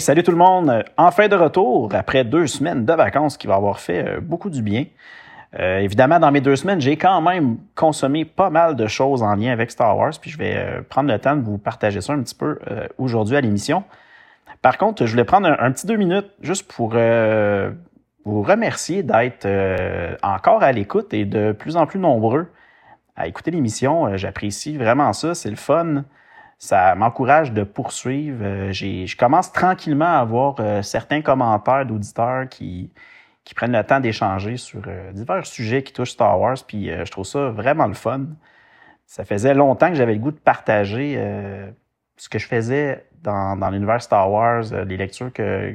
[0.00, 0.84] Salut tout le monde!
[0.96, 4.62] Enfin de retour après deux semaines de vacances qui va avoir fait euh, beaucoup du
[4.62, 4.84] bien.
[5.58, 9.34] Euh, évidemment, dans mes deux semaines, j'ai quand même consommé pas mal de choses en
[9.34, 12.12] lien avec Star Wars, puis je vais euh, prendre le temps de vous partager ça
[12.12, 12.58] un petit peu
[12.98, 13.82] aujourd'hui à l'émission.
[14.62, 19.48] Par contre, je voulais prendre un, petit deux minutes juste pour vous remercier d'être
[20.22, 22.46] encore à l'écoute et de plus en plus nombreux
[23.16, 24.16] à écouter l'émission.
[24.16, 26.04] J'apprécie vraiment ça, c'est le fun
[26.58, 28.38] ça m'encourage de poursuivre.
[28.42, 32.90] Euh, je commence tranquillement à avoir euh, certains commentaires d'auditeurs qui,
[33.44, 37.10] qui prennent le temps d'échanger sur euh, divers sujets qui touchent Star Wars, puis je
[37.10, 38.26] trouve ça vraiment le fun.
[39.06, 41.16] Ça faisait longtemps que j'avais le goût de partager
[42.16, 45.74] ce que je faisais dans, dans l'univers Star Wars, les lectures que,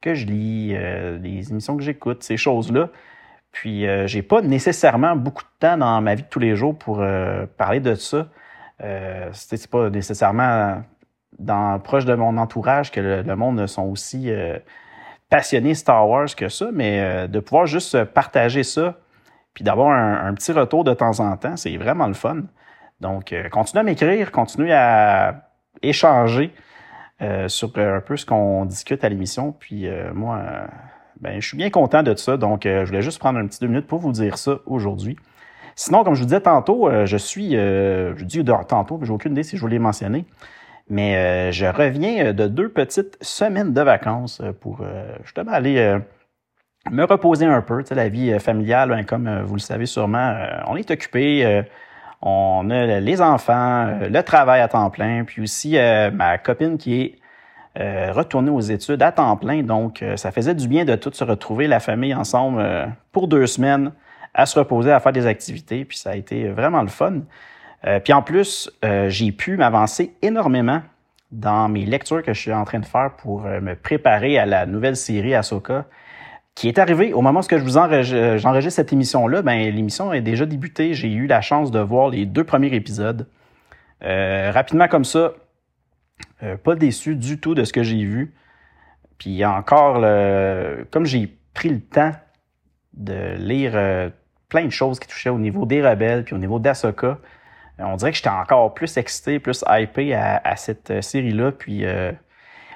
[0.00, 0.76] que je lis,
[1.22, 2.88] les émissions que j'écoute, ces choses-là.
[3.52, 7.00] Puis j'ai pas nécessairement beaucoup de temps dans ma vie de tous les jours pour
[7.56, 8.26] parler de ça.
[8.82, 10.82] Euh, c'est pas nécessairement
[11.38, 14.58] dans, proche de mon entourage que le, monde sont aussi euh,
[15.30, 18.96] passionnés Star Wars que ça, mais euh, de pouvoir juste partager ça,
[19.52, 22.42] puis d'avoir un, petit retour de temps en temps, c'est vraiment le fun.
[23.00, 25.48] Donc, euh, continuez à m'écrire, continuez à
[25.82, 26.52] échanger
[27.46, 29.52] sur un peu ce qu'on discute à l'émission.
[29.52, 30.42] Puis moi,
[31.20, 32.36] ben, je suis bien content de ça.
[32.36, 35.16] Donc, je voulais juste prendre un petit deux minutes pour vous dire ça aujourd'hui.
[35.76, 39.12] Sinon, comme je vous disais tantôt, euh, je suis, euh, je dis tantôt, mais j'ai
[39.12, 40.24] aucune idée si je voulais mentionner,
[40.88, 44.82] mais euh, je reviens de deux petites semaines de vacances pour
[45.24, 45.98] justement aller
[46.90, 47.82] me reposer un peu.
[47.82, 51.64] Tu sais, la vie familiale, hein, comme vous le savez sûrement, on est occupé.
[52.22, 55.76] on a les enfants, le travail à temps plein, puis aussi
[56.12, 57.18] ma copine qui
[57.76, 59.62] est retournée aux études à temps plein.
[59.62, 62.62] Donc, ça faisait du bien de tous se retrouver, la famille ensemble,
[63.12, 63.92] pour deux semaines
[64.34, 67.22] à se reposer, à faire des activités, puis ça a été vraiment le fun.
[67.86, 70.82] Euh, puis en plus, euh, j'ai pu m'avancer énormément
[71.30, 74.46] dans mes lectures que je suis en train de faire pour euh, me préparer à
[74.46, 75.86] la nouvelle série Ahsoka,
[76.54, 79.42] qui est arrivée au moment où je vous enregistre cette émission-là.
[79.42, 80.94] Ben l'émission est déjà débutée.
[80.94, 83.26] J'ai eu la chance de voir les deux premiers épisodes
[84.00, 85.32] rapidement comme ça.
[86.62, 88.34] pas déçu du tout de ce que j'ai vu.
[89.18, 89.94] Puis encore,
[90.92, 92.12] comme j'ai pris le temps
[92.92, 94.12] de lire
[94.54, 97.18] plein de choses qui touchaient au niveau des rebelles puis au niveau d'Asoka.
[97.80, 101.50] Euh, on dirait que j'étais encore plus excité, plus hypé à, cette euh, série-là.
[101.50, 102.12] Puis euh,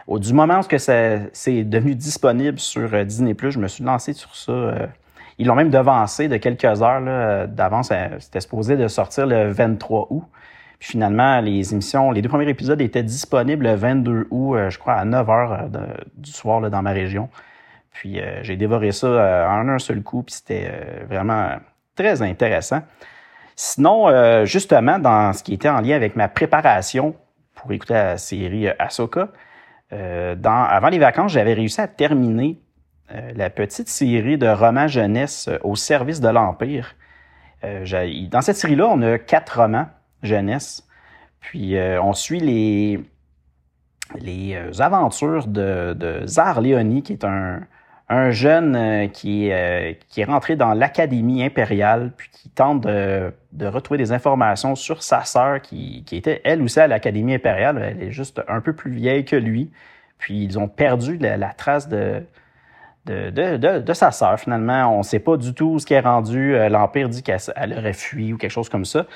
[0.09, 4.89] au, du moment où c'est devenu disponible sur Disney+, je me suis lancé sur ça.
[5.39, 7.93] ils l'ont même devancé de quelques heures d'avance.
[8.19, 10.25] C'était supposé de sortir le 23 août.
[10.81, 14.95] Puis finalement, les émissions, les deux premiers épisodes étaient disponibles le 22 août, je crois,
[14.95, 15.69] à 9 h
[16.17, 17.29] du soir dans ma région.
[17.93, 20.73] Puis j'ai dévoré ça en un seul coup, puis c'était
[21.09, 21.59] vraiment
[21.99, 22.83] très intéressant.
[23.57, 27.17] Sinon, justement, dans ce qui était en lien avec ma préparation
[27.55, 29.31] pour écouter la série Ahsoka,
[29.91, 32.61] dans, avant les vacances, j'avais réussi à terminer
[33.35, 36.95] la petite série de romans jeunesse au service de l'Empire.
[37.65, 39.89] dans cette série-là, on a quatre romans
[40.23, 40.87] jeunesse.
[41.41, 43.03] Puis on suit les,
[44.79, 47.63] aventures de, de Zar Leoni, qui est un,
[48.09, 53.33] un jeune euh, qui, euh, qui est rentré dans l'académie impériale, puis qui tente de,
[53.53, 57.83] de, retrouver des informations sur sa sœur, qui, qui était elle aussi à l'académie impériale.
[57.83, 59.71] Elle est juste un peu plus vieille que lui.
[60.19, 62.23] Puis ils ont perdu la, trace de,
[63.07, 64.95] de, de, de, sa sœur, finalement.
[64.95, 66.55] On ne sait pas du tout ce qui est rendu.
[66.55, 69.07] Euh, L'Empire dit qu'elle aurait fui ou quelque chose comme ça.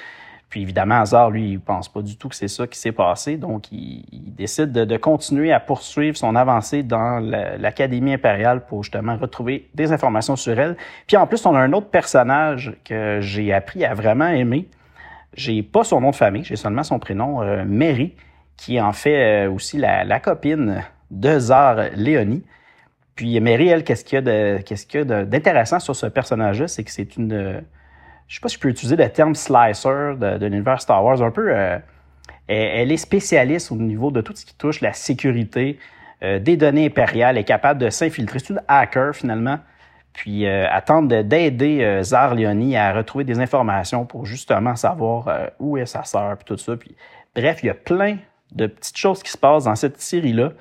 [0.53, 3.39] Puis évidemment, Hazard, lui, il pense pas du tout que c'est ça qui s'est passé.
[3.39, 4.05] Donc, il,
[4.37, 10.37] décide de, continuer à poursuivre son avancée dans l'Académie impériale pour justement retrouver des informations
[10.37, 10.77] sur elle.
[11.07, 14.69] Puis en plus, on a un autre personnage que j'ai appris à vraiment aimer.
[15.33, 18.15] J'ai pas son nom de famille, j'ai seulement son prénom, euh, Mary,
[18.59, 22.43] qui est en fait euh, aussi la, copine de Zar Léonie.
[23.15, 27.63] Puis Mary, elle, qu'est-ce qu'il y a d'intéressant sur ce personnage-là, c'est que c'est une
[28.33, 31.31] je sais pas si je peux utiliser le terme slicer de, l'univers Star Wars, un
[31.31, 31.79] peu, euh,
[32.49, 35.79] elle, est spécialiste au niveau de tout ce qui touche la sécurité
[36.23, 38.39] euh, des données impériales, elle est capable de s'infiltrer.
[38.39, 39.59] C'est une hacker finalement,
[40.15, 45.85] puis euh, attendre d'aider Zar Leoni à retrouver des informations pour justement savoir où est
[45.85, 46.75] sa sœur, puis tout ça.
[46.75, 46.97] Puis,
[47.37, 48.17] bref, il y a plein
[48.51, 50.53] de petites choses qui se passent dans cette série-là.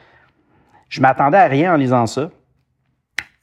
[0.90, 2.32] Je m'attendais à rien en lisant ça.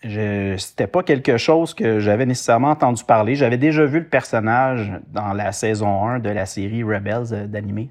[0.03, 3.35] C'était pas quelque chose que j'avais nécessairement entendu parler.
[3.35, 7.91] J'avais déjà vu le personnage dans la saison 1 de la série Rebels euh, d'animé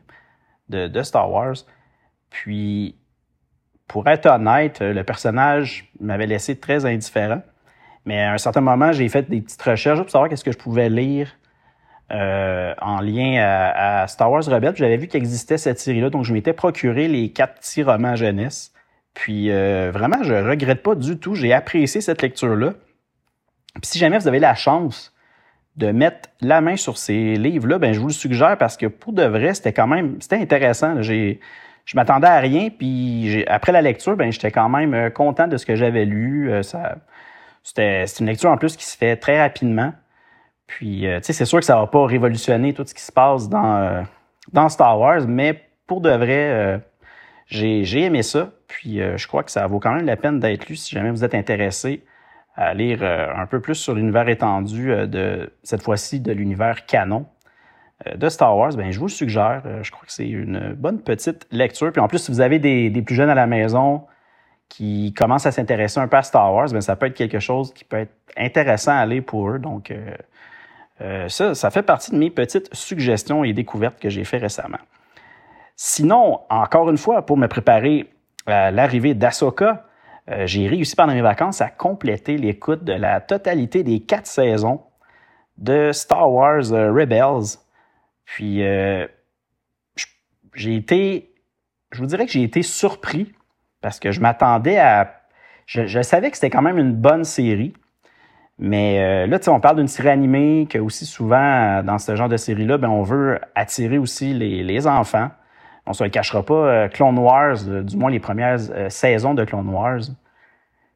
[0.69, 1.55] de, Star Wars.
[2.29, 2.95] Puis,
[3.87, 7.41] pour être honnête, le personnage m'avait laissé très indifférent.
[8.05, 10.57] Mais à un certain moment, j'ai fait des petites recherches pour savoir qu'est-ce que je
[10.57, 11.29] pouvais lire
[12.09, 14.75] euh, en lien à, Star Wars Rebels.
[14.77, 18.71] J'avais vu qu'il existait cette série-là, donc je m'étais procuré les quatre petits romans jeunesse.
[19.17, 21.35] Puis euh, vraiment, je regrette pas du tout.
[21.35, 22.73] J'ai apprécié cette lecture-là.
[23.73, 25.13] Puis si jamais vous avez la chance
[25.75, 29.13] de mettre la main sur ces livres-là, ben je vous le suggère parce que pour
[29.13, 31.01] de vrai, c'était quand même c'était intéressant.
[31.01, 31.39] J'ai
[31.85, 35.55] je m'attendais à rien, puis après la lecture, ben j'étais quand même euh, content de
[35.57, 36.51] ce que j'avais lu.
[36.61, 36.97] Ça,
[37.63, 39.93] c'était une lecture en plus qui se fait très rapidement.
[40.67, 43.11] Puis, euh, tu sais, c'est sûr que ça va pas révolutionner tout ce qui se
[43.11, 44.01] passe dans, euh,
[44.51, 46.77] dans Star Wars, mais pour de vrai, euh,
[47.47, 48.51] j'ai aimé ça.
[48.67, 51.23] Puis, je crois que ça vaut quand même la peine d'être lu si jamais vous
[51.23, 52.03] êtes intéressé
[52.55, 57.27] à lire un peu plus sur l'univers étendu de cette fois-ci de l'univers canon
[58.13, 58.73] de Star Wars.
[58.75, 59.61] Ben, je vous le suggère.
[59.83, 61.91] je crois que c'est une bonne petite lecture.
[61.91, 64.05] Puis en plus, si vous avez des, plus jeunes à la maison,
[64.69, 67.73] qui commencent à s'intéresser un peu à Star Wars, bien, ça peut être quelque chose
[67.73, 69.59] qui peut être intéressant à aller pour eux.
[69.59, 69.93] Donc,
[71.01, 74.79] euh, ça, ça fait partie de mes petites suggestions et découvertes que j'ai fait récemment.
[75.75, 78.09] Sinon, encore une fois, pour me préparer
[78.47, 79.85] à l'arrivée d'Asoka,
[80.29, 84.81] euh, j'ai réussi pendant mes vacances à compléter l'écoute de la totalité des quatre saisons
[85.57, 87.57] de Star Wars euh, Rebels.
[88.25, 88.61] Puis,
[90.53, 91.33] j'ai été,
[91.91, 93.31] je vous dirais que j'ai été surpris
[93.79, 95.21] parce que je m'attendais à,
[95.65, 97.73] je savais que c'était quand même une bonne série.
[98.59, 102.29] Mais euh, là, on parle d'une série animée que aussi souvent, euh, dans ce genre
[102.29, 105.29] de série-là, ben, on veut attirer aussi les enfants.
[105.87, 109.69] On se le cachera pas, euh, Clone Wars, du moins les premières saisons de Clone
[109.69, 110.01] Wars,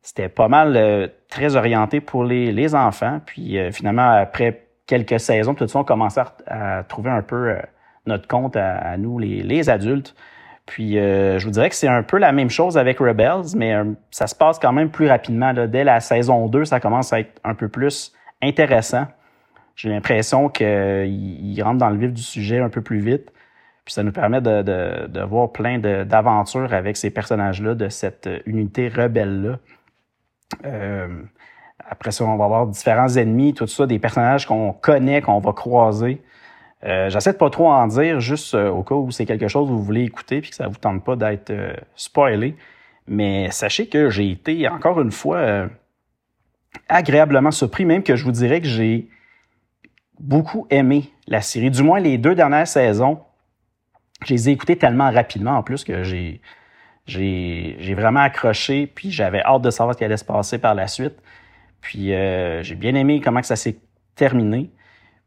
[0.02, 3.22] c'était pas mal très orienté pour les, les enfants.
[3.26, 7.56] Puis finalement, après quelques saisons, tout ça, on commençait à, trouver un peu
[8.08, 10.16] notre compte à, nous, les, les adultes.
[10.72, 13.74] Puis euh, je vous dirais que c'est un peu la même chose avec Rebels, mais
[13.76, 15.54] euh, ça se passe quand même plus rapidement.
[15.54, 19.06] Dès la saison 2, ça commence à être un peu plus intéressant.
[19.76, 23.34] J'ai l'impression qu'il rentre dans le vif du sujet un peu plus vite.
[23.86, 28.30] Puis ça nous permet de, de, de voir plein d'aventures avec ces personnages-là, de cette
[28.46, 29.58] unité rebelle-là.
[30.66, 31.08] Euh,
[31.90, 35.52] après ça, on va avoir différents ennemis, tout ça, des personnages qu'on connaît, qu'on va
[35.54, 36.22] croiser.
[36.84, 39.68] Euh, J'essaie de pas trop en dire, juste euh, au cas où c'est quelque chose
[39.68, 42.56] que vous voulez écouter puis que ça vous tente pas d'être euh, spoilé.
[43.08, 45.68] Mais sachez que j'ai été, encore une fois, euh,
[46.88, 49.10] agréablement surpris, même que je vous dirais que j'ai
[50.20, 51.72] beaucoup aimé la série.
[51.72, 53.20] Du moins, les deux dernières saisons,
[54.26, 56.42] je les ai écoutées tellement rapidement en plus que j'ai
[57.08, 60.88] j'ai vraiment accroché, puis j'avais hâte de savoir ce qui allait se passer par la
[60.88, 61.16] suite.
[61.82, 63.78] Puis j'ai bien aimé comment que ça s'est
[64.16, 64.70] terminé.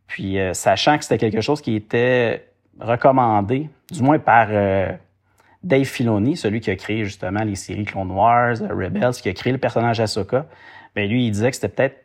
[0.06, 2.46] Puis, euh, sachant que c'était quelque chose qui était
[2.79, 4.93] recommandé, du moins par euh,
[5.62, 9.32] Dave Filoni, celui qui a créé justement les séries Clone Wars, euh, Rebels, qui a
[9.32, 10.46] créé le personnage Ahsoka,
[10.94, 12.00] ben lui, il disait que c'était peut-être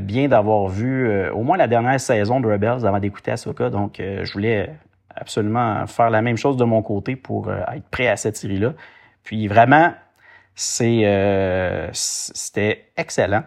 [0.00, 3.70] bien d'avoir vu au moins la dernière saison de Rebels avant d'écouter Ahsoka.
[3.70, 4.70] Donc, je voulais
[5.16, 8.74] absolument faire la même chose de mon côté pour être prêt à cette série-là.
[9.24, 9.92] Puis vraiment,
[10.54, 13.44] c'est c'était excellent.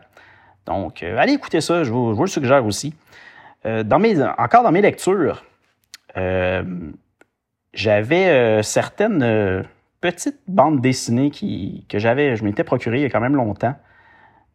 [0.65, 2.93] Donc, allez écouter ça, je vous, je vous le suggère aussi.
[3.65, 5.43] Euh, dans mes, encore dans mes lectures,
[6.17, 6.63] euh,
[7.73, 9.65] j'avais euh, certaines
[10.01, 13.75] petites bandes dessinées qui, que j'avais, je m'étais procuré il y a quand même longtemps.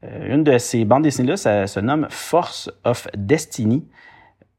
[0.03, 3.85] une de ces bandes dessinées-là, ça se nomme Force of Destiny.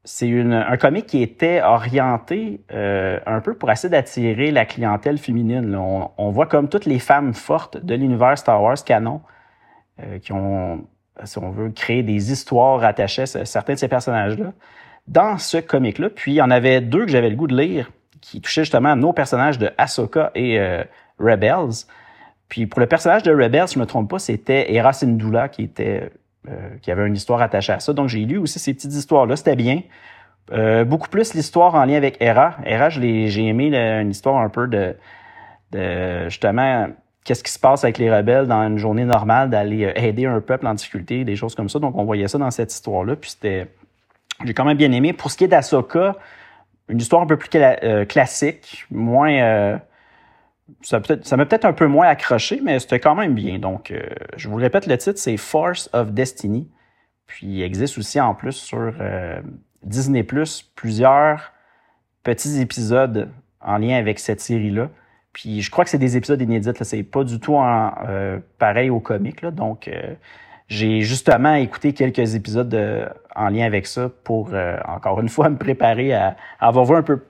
[0.04, 5.76] C'est un comic qui était orienté un peu pour essayer d'attirer la clientèle féminine.
[5.76, 9.22] On, voit comme toutes les femmes fortes de l'univers Star Wars canon
[10.24, 10.88] qui ont
[11.26, 14.54] si on veut, créer des histoires attachées à certains de ces personnages-là
[15.08, 16.10] dans ce comic-là.
[16.10, 17.92] Puis il y en avait deux que j'avais le goût de lire
[18.22, 20.84] qui touchaient justement nos personnages de Ahsoka et euh,
[21.20, 21.86] Rebels.
[22.50, 25.64] Puis pour le personnage de Rebels, si je me trompe pas, c'était Hera Syndulla qui
[25.64, 26.12] était
[26.48, 27.94] euh, qui avait une histoire attachée à ça.
[27.94, 29.82] Donc j'ai lu aussi ces petites histoires-là, c'était bien.
[30.52, 32.56] Euh, beaucoup plus l'histoire en lien avec Hera.
[32.66, 34.96] Hera, j'ai aimé une histoire un peu de,
[35.72, 36.88] de justement
[37.24, 40.42] qu'est-ce qui se passe avec les rebelles dans une journée normale, d'aller euh, aider un
[40.42, 41.80] peuple en difficulté, des choses comme ça.
[41.80, 43.16] Donc, on voyait ça dans cette histoire-là.
[43.16, 43.68] Puis c'était,
[44.44, 45.14] j'ai quand même bien aimé.
[45.14, 46.16] Pour ce qui est d'Asoka,
[46.90, 49.80] une histoire un peu plus euh, classique, moins,
[50.94, 53.60] euh, ça, m'a peut-être un peu moins accroché, mais c'était quand même bien.
[53.60, 53.94] Donc,
[54.36, 56.70] je vous répète, le titre, c'est Force of Destiny.
[57.28, 58.94] Puis, il existe aussi en plus sur
[59.84, 60.26] Disney+,
[60.76, 61.54] plusieurs
[62.24, 63.30] petits épisodes
[63.62, 64.90] en lien avec cette série-là
[65.34, 66.72] Puis je crois que c'est des épisodes inédits.
[66.82, 67.92] C'est pas du tout en,
[68.60, 69.46] pareil au comique.
[69.46, 69.90] Donc,
[70.68, 72.76] j'ai justement écouté quelques épisodes
[73.36, 74.52] en lien avec ça pour,
[74.88, 77.22] encore une fois, me préparer à, à avoir vu un peu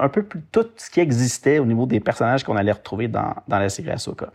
[0.00, 3.34] un peu plus tout ce qui existait au niveau des personnages qu'on allait retrouver dans,
[3.48, 4.30] la série Ahsoka.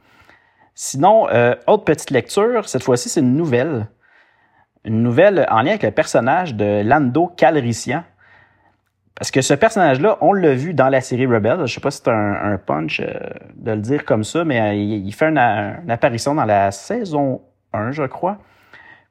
[0.74, 3.88] Sinon, euh, autre petite lecture, cette fois-ci, c'est une nouvelle.
[4.84, 8.04] Une nouvelle en lien avec le personnage de Lando Calrissian.
[9.16, 11.66] Parce que ce personnage-là, on l'a vu dans la série Rebel.
[11.66, 13.14] Je sais pas si c'est un, punch euh,
[13.56, 17.42] de le dire comme ça, mais euh, il, fait une, apparition dans la saison
[17.74, 18.38] 1, je crois.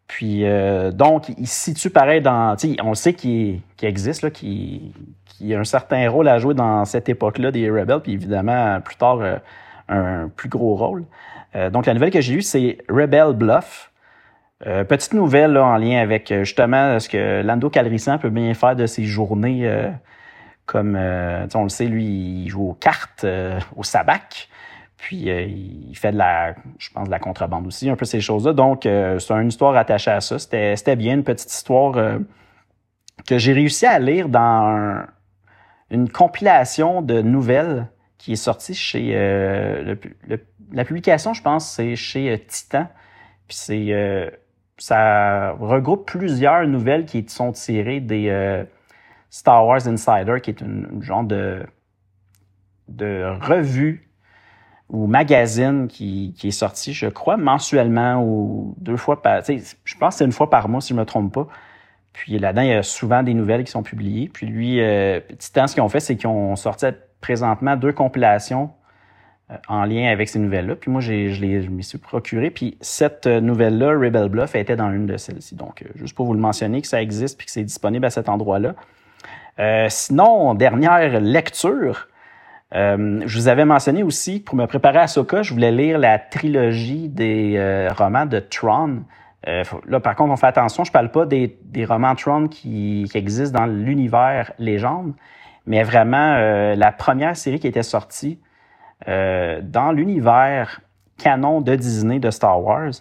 [0.07, 0.45] Puis,
[0.93, 2.55] donc, il se situe pareil dans...
[2.83, 4.93] On sait qu'il existe, là, qu'il
[5.39, 8.97] qui a un certain rôle à jouer dans cette époque-là des Rebels, puis évidemment, plus
[8.97, 9.37] tard, euh,
[9.89, 11.05] un plus gros rôle.
[11.57, 13.91] Euh, donc, la nouvelle que j'ai eue, c'est Rebel Bluff.
[14.67, 18.87] Euh, petite nouvelle en lien avec justement ce que Lando Calrissian peut bien faire de
[18.87, 19.69] ses journées.
[20.67, 22.05] comme on le sait, lui,
[22.45, 23.27] il joue aux cartes,
[23.77, 24.49] au sabac.
[24.97, 28.53] Puis il fait de la, je pense, de la contrebande aussi, un peu ces choses-là.
[28.55, 30.39] Donc, c'est une histoire attachée à ça.
[30.39, 32.21] C'était bien une petite histoire
[33.27, 35.07] que j'ai réussi à lire dans un,
[35.95, 39.95] une compilation de nouvelles qui est sortie chez euh,
[40.73, 42.89] la publication, je pense, c'est chez euh, Titan.
[43.47, 44.29] Puis c'est euh,
[44.77, 48.65] ça regroupe plusieurs nouvelles qui sont tirées des
[49.31, 51.65] Star Wars Insider, qui est une, genre de
[52.89, 54.11] de revue
[54.91, 59.43] ou magazine qui, qui, est sorti, je crois, mensuellement ou deux fois par.
[59.47, 61.49] Je pense que c'est une fois par mois, si je me trompe pas.
[62.15, 64.31] Puis là-dedans, il y a souvent des nouvelles qui sont publiées.
[64.33, 66.87] Puis lui, euh, Titan, ce qu'ils ont fait, c'est qu'ils ont sorti
[67.21, 68.71] présentement deux compilations
[69.51, 70.75] euh, en lien avec ces nouvelles-là.
[70.75, 72.51] Puis moi, j'ai, je, je m'y suis procuré.
[72.51, 75.55] Puis cette euh, nouvelle-là, Rebel Bluff, était dans une de celles-ci.
[75.55, 78.11] Donc, euh, juste pour vous le mentionner, que ça existe puis que c'est disponible à
[78.11, 78.75] cet endroit-là.
[79.91, 82.09] sinon, dernière lecture.
[82.73, 87.11] je vous avais mentionné aussi, pour me préparer à Soka, je voulais lire la trilogie
[87.11, 89.03] des romans de Tron.
[89.47, 93.07] Euh, là, par contre, on fait attention, je parle pas des, des romans Tron qui,
[93.11, 95.13] qui, existent dans l'univers légende,
[95.67, 98.39] mais vraiment euh, la première série qui était sortie
[99.09, 100.81] euh, dans l'univers
[101.19, 102.93] canon de Disney de Star Wars.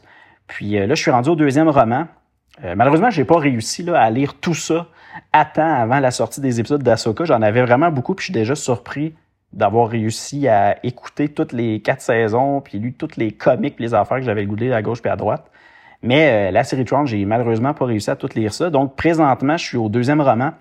[0.47, 2.05] Puis là, je suis rendu au deuxième roman.
[2.75, 4.87] malheureusement, j'ai pas réussi là, à lire tout ça
[5.31, 7.23] à temps avant la sortie des épisodes d'Asoka.
[7.23, 9.15] J'en avais vraiment beaucoup, puis je suis déjà surpris
[9.53, 14.17] d'avoir réussi à écouter toutes les quatre saisons, puis lu toutes les comics, les affaires
[14.17, 15.49] que j'avais goûté à gauche puis à droite.
[16.03, 18.69] Mais euh, la série Tron, j'ai malheureusement pas réussi à tout lire ça.
[18.69, 20.51] Donc, présentement, je suis au deuxième roman.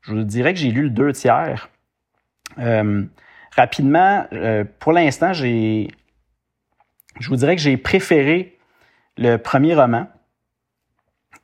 [0.00, 1.68] Je vous dirais que j'ai lu le deux tiers.
[2.58, 3.04] Euh,
[3.54, 5.88] rapidement, euh, pour l'instant, j'ai.
[7.20, 8.58] Je vous dirais que j'ai préféré
[9.18, 10.06] le premier roman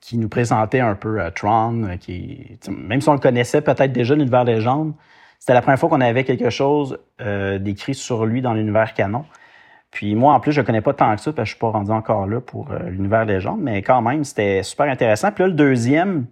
[0.01, 4.45] qui nous présentait un peu Tron, qui, même si on le connaissait peut-être déjà, l'univers
[4.45, 4.95] légende,
[5.39, 9.25] c'était la première fois qu'on avait quelque chose d'écrit sur lui dans l'univers canon.
[9.91, 11.71] Puis moi, en plus, je connais pas tant que ça, parce que je suis pas
[11.71, 15.33] rendu encore là pour euh, l'univers légende, mais quand même, c'était super intéressant.
[15.33, 16.27] Puis là, le deuxième,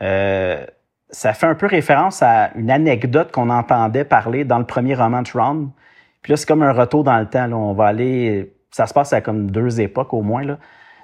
[0.00, 0.64] euh,
[1.10, 5.22] ça fait un peu référence à une anecdote qu'on entendait parler dans le premier roman
[5.22, 5.70] de Tron.
[6.22, 7.46] Puis là, c'est comme un retour dans le temps.
[7.46, 7.56] Là.
[7.56, 10.44] On va aller, ça se passe à comme deux époques au moins.
[10.44, 10.58] Là.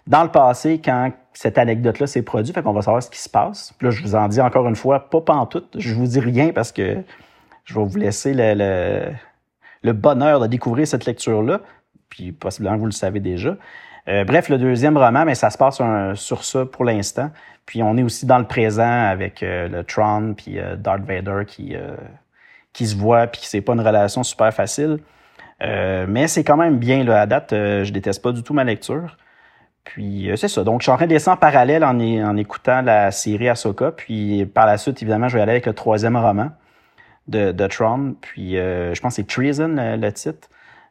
[0.06, 3.28] Dans le passé, quand cette anecdote-là s'est produite, fait qu'on va savoir ce qui se
[3.28, 3.74] passe.
[3.78, 5.76] Puis là, je vous en dis encore une fois, pas pantoute.
[5.78, 6.96] Je vous dis rien parce que
[7.64, 9.12] je vais vous laisser le,
[9.82, 11.60] le bonheur de découvrir cette lecture-là
[12.10, 13.56] puis possiblement vous le savez déjà.
[14.08, 15.80] Euh, bref, le deuxième roman, mais ça se passe
[16.14, 17.30] sur ça pour l'instant.
[17.66, 21.42] Puis on est aussi dans le présent avec euh, le Tron puis euh, Darth Vader
[21.46, 21.74] qui
[22.72, 24.98] qui se voit puis c'est pas une relation super facile.
[25.60, 27.50] mais c'est quand même bien là à date.
[27.50, 29.16] je déteste pas du tout ma lecture.
[29.84, 30.64] Puis c'est ça.
[30.64, 33.92] Donc je suis en train de en parallèle en, écoutant la série Ahsoka.
[33.92, 36.50] Puis par la suite, évidemment, je vais aller avec le troisième roman
[37.28, 38.14] de, de Tron.
[38.20, 40.48] Puis je pense que c'est Treason le titre.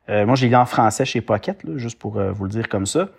[0.10, 2.86] Euh, moi, j'ai lu en français chez Pocket, juste pour euh, vous le dire comme
[2.86, 3.10] ça.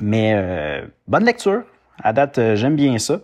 [0.00, 1.62] Mais euh, bonne lecture.
[2.02, 3.20] À date, j'aime bien ça.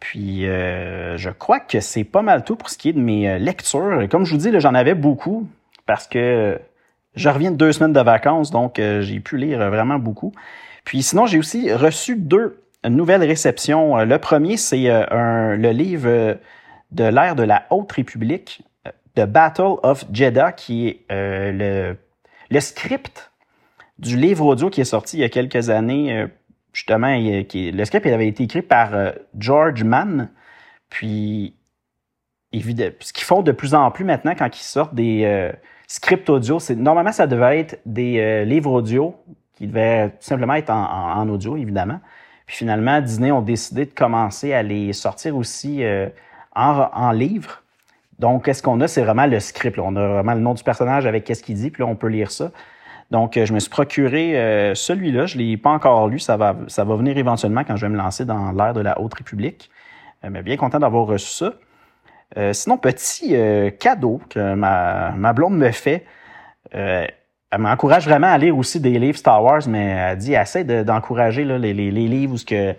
[0.00, 4.08] Puis, je crois que c'est pas mal tout pour ce qui est de mes lectures.
[4.10, 5.46] Comme je vous dis, j'en avais beaucoup
[5.84, 6.58] parce que
[7.14, 10.32] je reviens de deux semaines de vacances, donc j'ai pu lire vraiment beaucoup.
[10.84, 13.98] Puis sinon, j'ai aussi reçu deux nouvelles réceptions.
[13.98, 16.38] Le premier, c'est le livre
[16.90, 18.62] de l'ère de la Haute République
[19.20, 21.96] The Battle of Jeddah, qui est euh, le,
[22.50, 23.30] le, script
[23.98, 26.16] du livre audio qui est sorti il y a quelques années.
[26.16, 26.26] Euh,
[26.72, 27.14] justement,
[27.48, 30.30] qui, le script il avait été écrit par euh, George Mann.
[30.88, 31.54] Puis,
[32.52, 35.52] ce qu'ils font de plus en plus maintenant quand ils sortent des
[35.86, 39.14] scripts audio, c'est normalement ça devait être des livres audio
[39.54, 42.00] qui devaient simplement être en, audio, évidemment.
[42.46, 45.84] Puis finalement, Disney ont décidé de commencer à les sortir aussi
[46.56, 47.62] en, en livre
[48.20, 48.86] Donc, qu'est-ce qu'on a?
[48.86, 49.78] C'est vraiment le script.
[49.78, 52.08] On a vraiment le nom du personnage avec qu'est-ce qu'il dit, puis là, on peut
[52.08, 52.52] lire ça.
[53.10, 55.26] Donc, je me suis procuré celui-là.
[55.26, 56.20] Je l'ai pas encore lu.
[56.20, 59.00] Ça va, ça va venir éventuellement quand je vais me lancer dans l'ère de la
[59.00, 59.68] Haute République.
[60.22, 61.54] mais bien content d'avoir reçu ça.
[62.36, 66.04] Euh, sinon, petit euh, cadeau que ma, ma, blonde me fait.
[66.74, 67.06] Euh,
[67.50, 71.44] elle m'encourage vraiment à lire aussi des livres Star Wars, mais elle dit essaie d'encourager
[71.44, 72.76] les, les, les, livres où ce que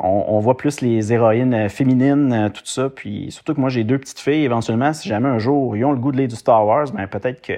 [0.00, 2.88] on, voit plus les héroïnes féminines, tout ça.
[2.88, 4.44] Puis surtout que moi j'ai deux petites filles.
[4.44, 7.06] Éventuellement, si jamais un jour ils ont le goût de lire du Star Wars, ben
[7.06, 7.54] peut-être que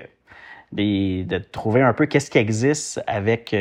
[0.72, 3.54] de trouver un peu qu'est-ce qui existe avec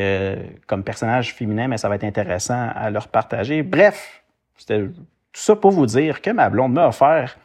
[0.66, 3.62] comme personnage féminin, mais ça va être intéressant à leur partager.
[3.62, 4.22] Bref,
[4.56, 4.88] c'était
[5.32, 7.36] tout ça pour vous dire que ma blonde m'a offert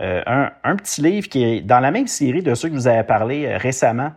[0.00, 3.04] euh, un, petit livre qui est dans la même série de ceux que vous avez
[3.04, 4.12] parlé euh, récemment,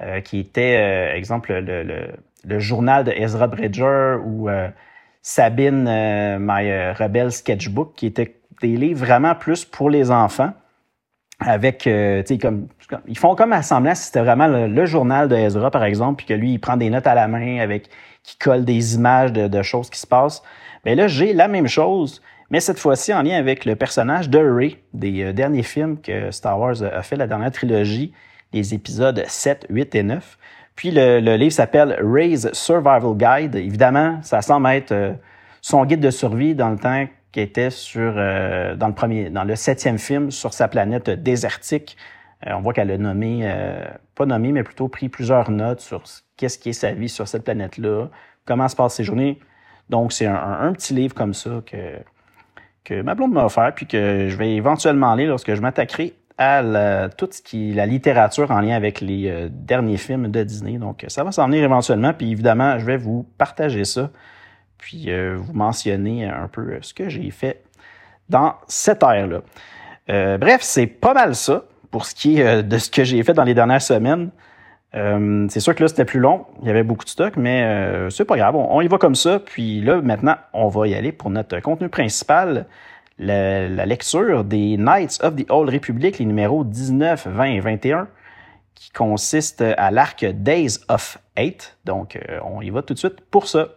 [0.00, 4.48] euh, qui était, exemple, le, journal de Ezra Bridger ou
[5.22, 5.84] Sabine,
[6.38, 10.52] My Rebel Sketchbook, qui étaient des livres vraiment plus pour les enfants
[11.40, 12.68] avec, tu sais, comme,
[13.06, 16.34] ils font comme assemblant si c'était vraiment le, journal de Ezra, par exemple, puis que
[16.34, 17.88] lui, il prend des notes à la main avec,
[18.22, 20.42] qui colle des images de, choses qui se passent.
[20.84, 24.38] Mais là, j'ai la même chose, mais cette fois-ci en lien avec le personnage de
[24.38, 28.12] Ray des euh, derniers films que Star Wars a fait, la dernière trilogie,
[28.52, 30.38] les épisodes 7, 8 et 9.
[30.76, 33.54] Puis le, livre s'appelle Ray's Survival Guide.
[33.54, 35.12] Évidemment, ça semble être euh,
[35.60, 39.44] son guide de survie dans le temps qui était sur euh, dans le premier, dans
[39.44, 41.96] le septième film sur sa planète désertique.
[42.46, 43.48] on voit qu'elle a nommé,
[44.14, 46.02] pas nommé, mais plutôt pris plusieurs notes sur
[46.36, 48.08] qu'est-ce qui est sa vie sur cette planète-là,
[48.46, 49.38] comment se passent ses journées.
[49.90, 51.98] Donc c'est un, un, petit livre comme ça que
[52.84, 56.62] que ma blonde m'a offert, puis que je vais éventuellement lire lorsque je m'attaquerai à
[56.62, 60.78] la, tout ce qui la littérature en lien avec les euh, derniers films de Disney.
[60.78, 64.10] Donc, ça va s'en venir éventuellement, puis évidemment, je vais vous partager ça,
[64.78, 67.62] puis euh, vous mentionner un peu ce que j'ai fait
[68.28, 69.42] dans cette ère-là.
[70.08, 73.34] Euh, bref, c'est pas mal ça pour ce qui est de ce que j'ai fait
[73.34, 74.30] dans les dernières semaines.
[74.94, 76.46] Euh, c'est sûr que là, c'était plus long.
[76.62, 78.56] Il y avait beaucoup de stock, mais euh, c'est pas grave.
[78.56, 79.38] On, y va comme ça.
[79.38, 82.66] Puis là, maintenant, on va y aller pour notre contenu principal.
[83.22, 88.08] La, lecture des Knights of the Old Republic, les numéros 19, 20 et 21,
[88.74, 91.76] qui consiste à l'arc Days of Eight.
[91.84, 93.68] Donc, euh, on y va tout de suite pour ça.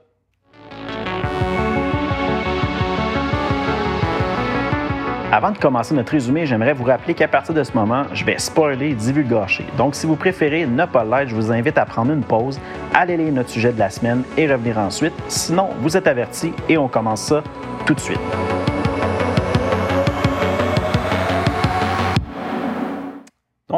[5.34, 8.38] Avant de commencer notre résumé, j'aimerais vous rappeler qu'à partir de ce moment, je vais
[8.38, 9.66] spoiler et divulgacher.
[9.78, 12.62] Donc, si vous préférez ne pas l'être, je vous invite à prendre une pause,
[12.94, 15.14] aller lire notre sujet de la semaine et revenir ensuite.
[15.28, 17.44] Sinon, vous êtes avertis et on commence ça
[17.86, 18.20] tout de suite.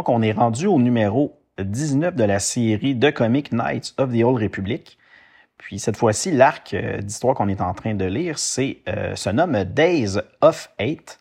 [0.08, 4.42] On est rendu au numéro 19 de la série de comics Knights of the Old
[4.42, 4.98] Republic.
[5.58, 9.64] Puis cette fois-ci, l'arc euh, d'histoire qu'on est en train de lire, euh, se nomme
[9.64, 11.20] Days of Eight.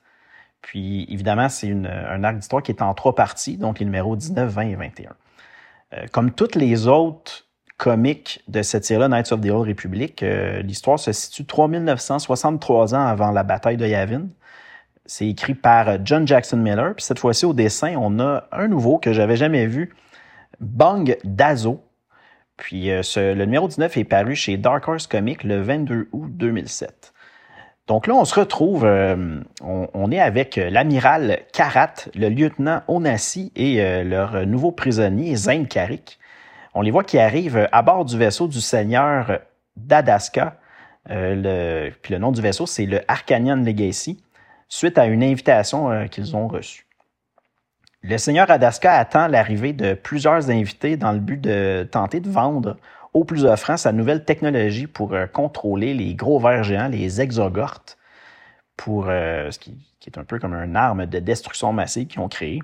[0.60, 4.50] Puis évidemment, c'est un arc d'histoire qui est en trois parties, donc les numéros 19,
[4.50, 5.10] 20 et 21.
[5.94, 10.24] Euh, comme toutes les autres comics de cette série-là, Knights of the Old Republic,
[10.62, 14.28] l'histoire se situe 3963 ans avant la bataille de Yavin.
[15.06, 16.94] C'est écrit par John Jackson Miller.
[16.94, 19.94] Puis cette fois-ci, au dessin, on a un nouveau que j'avais jamais vu,
[20.60, 21.84] Bang Dazo.
[22.56, 27.14] Puis euh, le numéro 19 est paru chez Dark Horse Comics le 22 août 2007.
[27.86, 33.52] Donc là, on se retrouve, euh, on, est avec euh, l'amiral Karat, le lieutenant Onassi
[33.56, 36.18] et euh, leur nouveau prisonnier, Zain Karik.
[36.72, 39.40] On les voit qui arrivent à bord du vaisseau du seigneur
[39.76, 40.56] d'Adaska.
[41.06, 44.23] puis le nom du vaisseau, c'est le Arcanian Legacy,
[44.68, 46.86] suite à une invitation qu'ils ont reçue.
[48.06, 52.76] Le seigneur Adaska attend l'arrivée de plusieurs invités dans le but de tenter de vendre
[53.14, 57.96] au plus offrant sa nouvelle technologie pour euh, contrôler les gros vers géants, les exogortes,
[58.76, 62.28] pour euh, ce qui, est un peu comme une arme de destruction massive qu'ils ont
[62.28, 62.58] créé.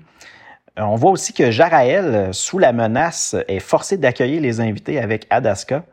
[0.77, 5.25] Euh, on voit aussi que Jaraël, sous la menace, est forcé d'accueillir les invités avec
[5.31, 5.85] Adaska.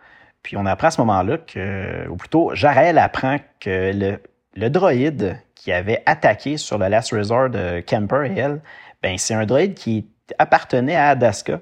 [0.42, 4.21] Puis on apprend à ce moment-là que, ou plutôt, Jaraël apprend que le,
[4.57, 8.61] le droïde qui avait attaqué sur le Last Resort de Kemper et elle,
[9.03, 10.07] ben c'est un droïde qui
[10.38, 11.61] appartenait à Adaska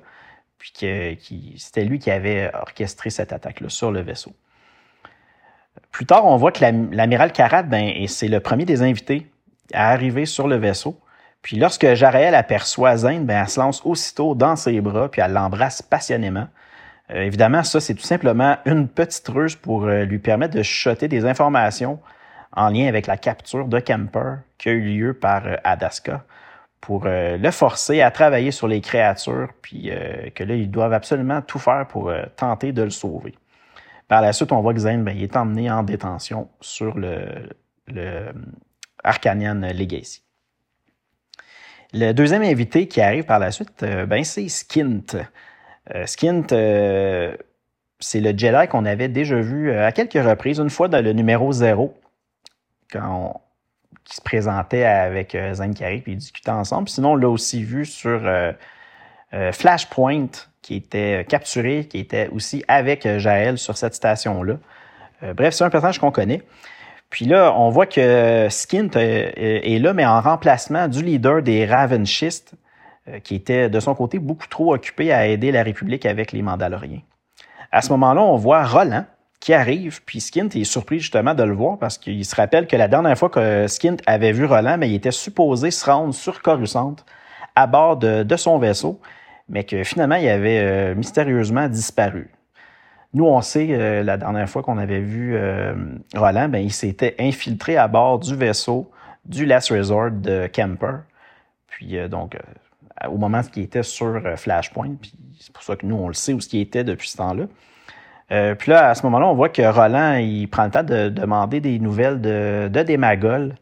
[0.59, 1.17] puis que,
[1.59, 4.33] c'était lui qui avait orchestré cette attaque-là sur le vaisseau.
[5.91, 9.31] Plus tard, on voit que l'amiral Karat, ben, c'est le premier des invités
[9.73, 11.01] à arriver sur le vaisseau.
[11.43, 15.33] Puis lorsque Jaraël aperçoit Zane, ben, elle se lance aussitôt dans ses bras, puis elle
[15.33, 16.49] l'embrasse passionnément.
[17.11, 21.09] Euh, évidemment, ça, c'est tout simplement une petite ruse pour euh, lui permettre de chuchoter
[21.09, 22.01] des informations
[22.57, 26.25] en lien avec la capture de Kemper qui a eu lieu par euh, Adaska
[26.81, 30.93] pour euh, le forcer à travailler sur les créatures, puis euh, que là, ils doivent
[30.93, 33.35] absolument tout faire pour tenter de le sauver.
[34.09, 37.51] Par la suite, on voit que Zane, ben, il est emmené en détention sur le,
[37.89, 38.33] le
[39.03, 40.23] Arcanian Legacy.
[41.93, 45.07] Le deuxième invité qui arrive par la suite, ben, c'est Skint.
[46.05, 51.13] Skint, c'est le Jedi qu'on avait déjà vu à quelques reprises, une fois dans le
[51.13, 51.99] numéro 0,
[52.91, 53.41] quand
[54.07, 56.89] qui se présentait avec euh, Zankari puis ils discutaient ensemble.
[56.89, 58.53] Sinon, on l'a aussi vu sur euh,
[59.35, 60.29] euh, Flashpoint,
[60.63, 64.57] qui était capturé, qui était aussi avec Jaël sur cette station-là.
[65.35, 66.43] bref, c'est un personnage qu'on connaît.
[67.09, 72.55] Puis là, on voit que Skint est là, mais en remplacement du leader des Ravenchistes,
[73.23, 77.03] qui était de son côté beaucoup trop occupé à aider la République avec les Mandaloriens.
[77.71, 79.05] À ce moment-là, on voit Roland,
[79.41, 82.77] qui arrive, puis Skint est surpris justement de le voir parce qu'il se rappelle que
[82.77, 86.43] la dernière fois que Skint avait vu Roland, mais il était supposé se rendre sur
[86.43, 86.97] Coruscant
[87.55, 89.01] à bord de, son vaisseau,
[89.49, 92.31] mais que finalement il avait euh, mystérieusement disparu.
[93.15, 95.75] Nous, on sait, euh, la dernière fois qu'on avait vu euh,
[96.15, 98.91] Roland, ben, il s'était infiltré à bord du vaisseau
[99.25, 100.99] du Last Resort de Kemper.
[101.69, 102.37] Puis donc,
[103.09, 106.15] au moment où il était sur Flashpoint, puis c'est pour ça que nous, on le
[106.15, 107.45] sait où ce était depuis ce temps-là.
[108.33, 111.09] Euh, puis là, à ce moment-là, on voit que Roland, il prend le temps de
[111.09, 113.53] demander des nouvelles de, de.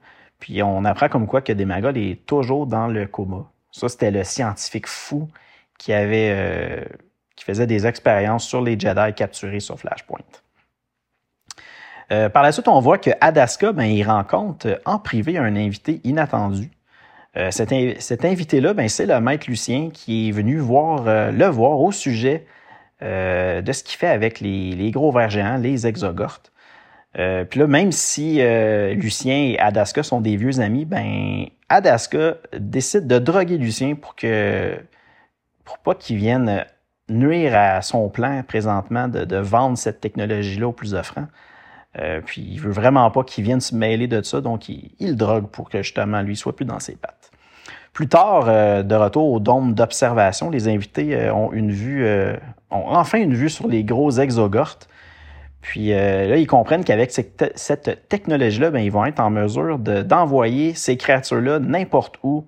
[0.40, 3.44] Puis on apprend comme quoi que Demagol est toujours dans le coma.
[3.72, 5.28] Ça, c'était le scientifique fou
[5.78, 6.84] qui avait euh,
[7.38, 10.20] faisait des expériences sur les Jedi capturés sur Flashpoint.
[12.12, 16.00] Euh, par la suite, on voit que Adaska, ben, il rencontre en privé un invité
[16.04, 16.70] inattendu.
[17.50, 21.92] cet, cet invité-là, ben, c'est le maître Lucien qui est venu voir, le voir au
[21.92, 22.46] sujet
[23.04, 26.52] euh, de ce qu'il fait avec les, gros vers géants, les exogortes.
[27.18, 32.36] Euh, puis là, même si euh, Lucien et Adaska sont des vieux amis, ben Adaska
[32.58, 34.76] décide de droguer Lucien pour que
[35.64, 36.64] pour pas qu'il vienne
[37.08, 41.26] nuire à son plan présentement de, vendre cette technologie-là au plus offrant.
[42.24, 45.48] puis il veut vraiment pas qu'il vienne se mêler de ça, donc il, il, drogue
[45.48, 47.30] pour que justement lui soit plus dans ses pattes.
[47.94, 48.46] Plus tard,
[48.84, 52.04] de retour au dôme d'observation, les invités ont une vue
[52.74, 54.88] ont enfin une vue sur les gros exogortes.
[55.60, 60.74] Puis euh, là, ils comprennent qu'avec cette, technologie-là, ben, ils vont être en mesure d'envoyer
[60.74, 62.46] ces créatures-là n'importe où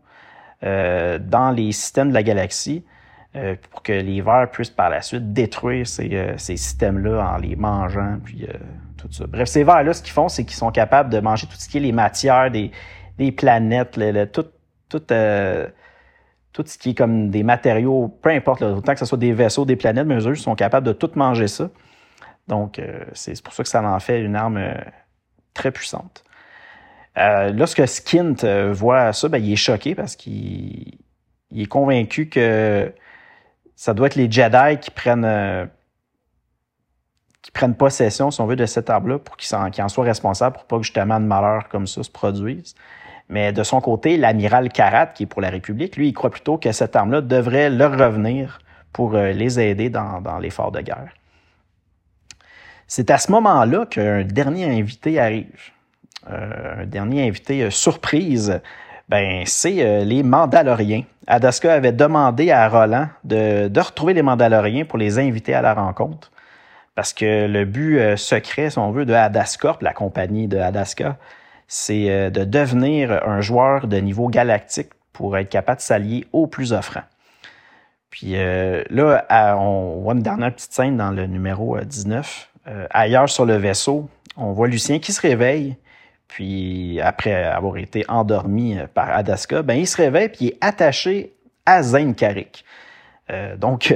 [0.65, 2.85] euh, dans les systèmes de la galaxie
[3.35, 8.19] euh, pour que les vers puissent par la suite détruire ces, systèmes-là en les mangeant,
[8.23, 8.47] puis
[8.99, 9.27] tout ça.
[9.27, 11.79] Bref, ces vers-là, ce qu'ils font, c'est qu'ils sont capables de manger tout ce qui
[11.79, 12.71] est les matières des,
[13.33, 13.99] planètes,
[14.33, 14.45] tout,
[14.89, 15.03] tout
[16.57, 19.67] tout ce qui est comme des matériaux, peu importe, autant que ce soit des vaisseaux,
[19.67, 21.69] des planètes, mais eux sont capables de tout manger ça.
[22.49, 24.75] Donc, euh, c'est pour ça que ça en fait une arme euh,
[25.53, 26.25] très puissante.
[27.19, 28.37] Euh, lorsque Skint
[28.73, 30.99] voit ça, ben, il est choqué parce qu'il
[31.55, 32.91] est convaincu que
[33.75, 35.69] ça doit être les Jedi qui prennent
[37.43, 40.57] qui prennent possession, si on veut, de cette arbre-là pour qu'ils en, en, soient responsables
[40.57, 42.75] pour pas que justement de malheur comme ça se produise.
[43.29, 46.59] Mais de son côté, l'amiral Karat, qui est pour la République, lui, il croit plutôt
[46.59, 48.61] que cette arme-là devrait leur revenir
[48.93, 51.13] pour euh, les aider dans, l'effort de guerre.
[52.87, 55.71] C'est à ce moment-là qu'un dernier invité arrive.
[56.31, 58.61] Euh, un dernier invité euh, surprise,
[59.09, 61.03] ben, c'est les Mandaloriens.
[61.27, 66.33] Adaska avait demandé à Roland de, retrouver les Mandaloriens pour les inviter à la rencontre.
[66.97, 71.19] Parce que le but secret, si on veut, de Adascorp, la compagnie de Adaska,
[71.69, 76.47] c'est euh, de devenir un joueur de niveau galactique pour être capable de s'allier au
[76.47, 77.03] plus offrant.
[78.11, 79.27] Puis euh, là,
[79.59, 82.51] on voit une dernière petite scène dans le numéro 19.
[82.69, 85.77] Euh, ailleurs sur le vaisseau, on voit Lucien qui se réveille.
[86.29, 91.33] Puis après avoir été endormi par Adaska, ben il se réveille puis il est attaché
[91.65, 92.15] à Zane
[93.59, 93.95] donc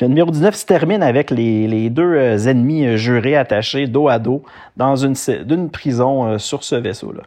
[0.00, 4.18] le numéro 19 se termine avec les, deux euh, ennemis euh, jurés attachés dos à
[4.18, 4.42] dos
[4.76, 5.14] dans une,
[5.70, 7.22] prison euh, sur ce vaisseau-là.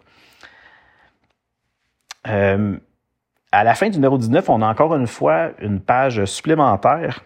[2.25, 7.23] à la fin du numéro 19, on a encore une fois une page supplémentaire.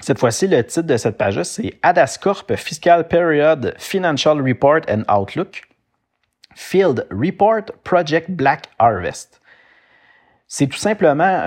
[0.00, 5.62] Cette fois-ci, le titre de cette page-là, c'est Adascorp Fiscal Period Financial Report and Outlook.
[6.54, 9.40] Field Report Project Black Harvest.
[10.48, 11.44] C'est tout simplement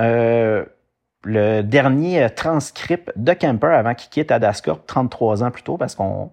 [1.25, 5.95] le dernier euh, transcript de Kemper avant qu'il quitte Adascorp 33 ans plus tôt, parce
[5.95, 6.29] qu'on,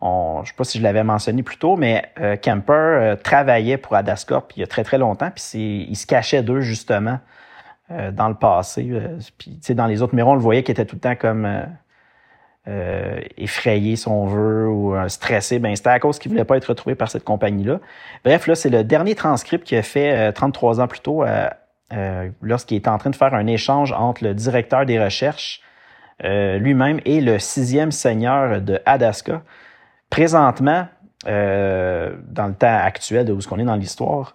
[0.00, 3.76] je ne sais pas si je l'avais mentionné plus tôt, mais euh, Kemper euh, travaillait
[3.76, 7.18] pour Adascorp il y a très très longtemps, puis il se cachait d'eux justement
[8.12, 8.90] dans le passé.
[9.36, 11.46] puis dans les autres numéros, on le voyait qu'il était tout le temps comme
[13.36, 15.58] effrayé, si on veut, ou stressé.
[15.58, 17.80] Ben, c'était à cause qu'il voulait pas être retrouvé par cette compagnie-là.
[18.24, 21.22] Bref, là, c'est le dernier transcript qu'il a fait 33 ans plus tôt
[21.92, 25.60] euh, lorsqu'il est en train de faire un échange entre le directeur des recherches
[26.24, 29.42] euh, lui-même et le sixième seigneur de Adaska.
[30.08, 30.86] Présentement,
[31.26, 34.34] euh, dans le temps actuel de où ce qu'on est dans l'histoire,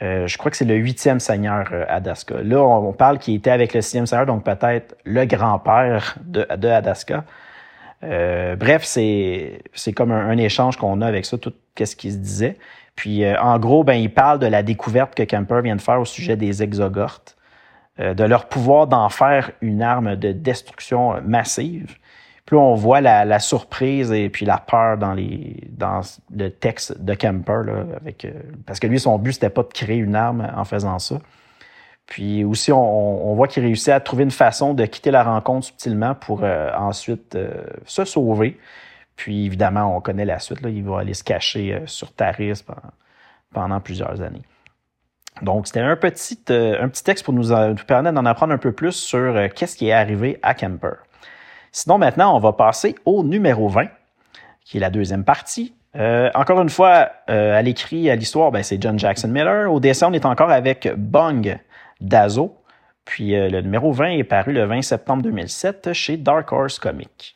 [0.00, 2.40] je crois que c'est le huitième seigneur Adaska.
[2.44, 6.68] Là, on, parle qu'il était avec le sixième seigneur, donc peut-être le grand-père de, de
[6.68, 7.24] Adaska.
[8.00, 12.58] bref, c'est c'est comme un, échange qu'on a avec ça, tout ce qui se disait.
[12.98, 16.04] Puis, en gros, ben, il parle de la découverte que Kemper vient de faire au
[16.04, 17.36] sujet des exogortes,
[17.98, 21.96] de leur pouvoir d'en faire une arme de destruction massive
[22.48, 26.00] plus on voit la, surprise et puis la peur dans les dans
[26.34, 28.30] le texte de Kemper là, euh,
[28.64, 31.20] parce que lui son but c'était pas de créer une arme en faisant ça.
[32.06, 36.14] Puis aussi on, voit qu'il réussit à trouver une façon de quitter la rencontre subtilement
[36.14, 38.58] pour euh, ensuite euh, se sauver.
[39.18, 42.64] Puis évidemment on connaît la suite là, il va aller se cacher sur Taris
[43.52, 44.42] pendant, plusieurs années.
[45.42, 48.72] Donc c'était un petit un petit texte pour nous, nous permettre d'en apprendre un peu
[48.72, 51.02] plus sur qu'est-ce qui est arrivé à Kemper.
[51.72, 53.88] Sinon, maintenant, on va passer au numéro 20,
[54.64, 55.74] qui est la deuxième partie.
[55.96, 59.72] Euh, encore une fois, euh, à l'écrit, à l'histoire, ben, c'est John Jackson Miller.
[59.72, 61.58] Au dessin, on est encore avec Bung
[62.00, 62.56] Dazo.
[63.04, 67.34] Puis euh, le numéro 20 est paru le 20 septembre 2007 chez Dark Horse Comics.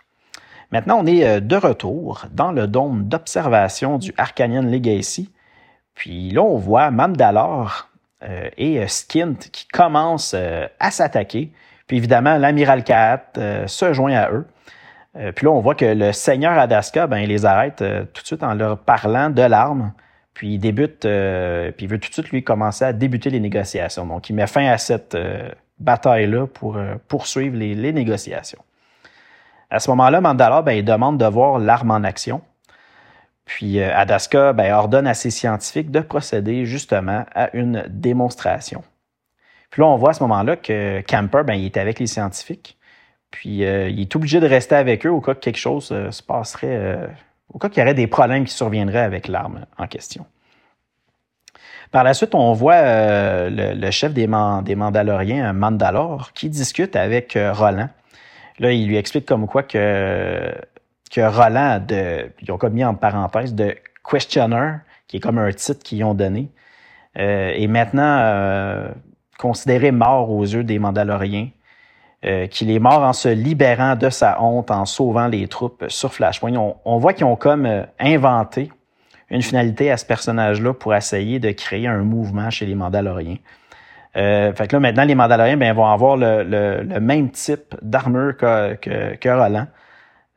[0.73, 5.31] Maintenant, on est de retour dans le dôme d'observation du Arcanian Legacy.
[5.95, 7.89] Puis là, on voit Mandalore
[8.57, 11.53] et Skint qui commencent à s'attaquer.
[11.87, 12.83] Puis évidemment, l'amiral
[13.37, 14.47] euh, se joint à eux.
[15.17, 18.23] Euh, puis là, on voit que le seigneur Adaska, ben, il les arrête euh, tout
[18.23, 19.93] de suite en leur parlant de l'arme.
[20.33, 24.07] Puis il débute, puis il veut tout de suite lui commencer à débuter les négociations.
[24.07, 25.15] Donc, il met fin à cette
[25.79, 28.61] bataille-là pour poursuivre les, négociations.
[29.73, 32.43] À ce moment-là, Mandalore, ben, il demande de voir l'arme en action.
[33.47, 38.85] Puis Adaska ben, ordonne à ses scientifiques de procéder justement à une démonstration.
[39.71, 42.77] Puis là, on voit à ce moment-là que Camper, ben, il est avec les scientifiques.
[43.31, 46.11] Puis euh, il est obligé de rester avec eux au cas que quelque chose euh,
[46.11, 47.07] se passerait, euh,
[47.53, 50.27] au cas qu'il y aurait des problèmes qui surviendraient avec l'arme en question.
[51.91, 54.27] Par la suite, on voit le, chef des,
[54.63, 57.91] des Mandaloriens, Mandalore, qui discute avec Roland.
[58.59, 60.55] Là, il lui explique comme quoi que,
[61.11, 63.75] que Roland, ils ont comme mis en parenthèse, de
[64.09, 64.77] Questioner,
[65.09, 66.49] qui est comme un titre qu'ils ont donné,
[67.15, 68.91] et maintenant
[69.43, 71.49] considéré mort aux yeux des Mandaloriens,
[72.25, 76.15] euh, qu'il est mort en se libérant de sa honte, en sauvant les troupes sur
[76.15, 76.55] Flashpoint.
[76.85, 78.71] On, voit qu'ils ont comme euh, inventé
[79.29, 83.39] une finalité à ce personnage-là pour essayer de créer un mouvement chez les Mandaloriens.
[84.17, 88.75] Euh, fait que là, maintenant, les Mandaloriens ben, vont avoir le, même type d'armure que,
[89.17, 89.67] que, Roland.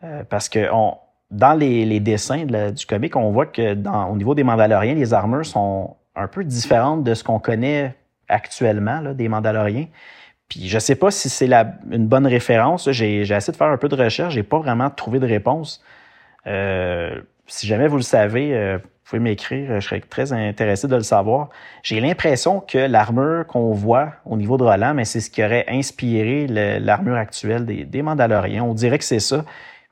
[0.03, 0.97] Euh, parce que on,
[1.31, 5.45] dans les, dessins du comic, on voit que dans, au niveau des Mandaloriens, les armures
[5.45, 7.95] sont un peu différentes de ce qu'on connaît
[8.29, 9.87] actuellement là, des Mandaloriens.
[10.47, 11.51] Puis je sais pas si c'est
[11.91, 12.89] une bonne référence.
[12.91, 15.83] J'ai essayé de faire un peu de recherche, j'ai pas vraiment trouvé de réponse.
[16.47, 20.95] Euh, si jamais vous le savez, euh, vous pouvez m'écrire, je serais très intéressé de
[20.95, 21.49] le savoir.
[21.83, 25.65] J'ai l'impression que l'armure qu'on voit au niveau de Roland, mais c'est ce qui aurait
[25.67, 28.63] inspiré l'armure actuelle des, Mandaloriens.
[28.63, 29.45] On dirait que c'est ça,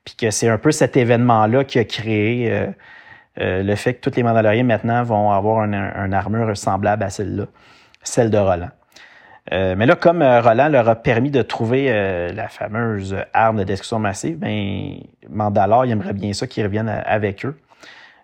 [0.04, 4.16] puis que c'est un peu cet événement-là qui a créé euh, le fait que tous
[4.16, 7.46] les Mandaloriens maintenant vont avoir une un armure semblable à celle-là
[8.04, 8.70] celle de Roland.
[9.52, 13.58] Euh, mais là, comme euh, Roland leur a permis de trouver euh, la fameuse arme
[13.58, 14.96] de destruction massive, ben,
[15.28, 17.56] Mandalore, il aimerait bien ça qu'ils reviennent avec eux.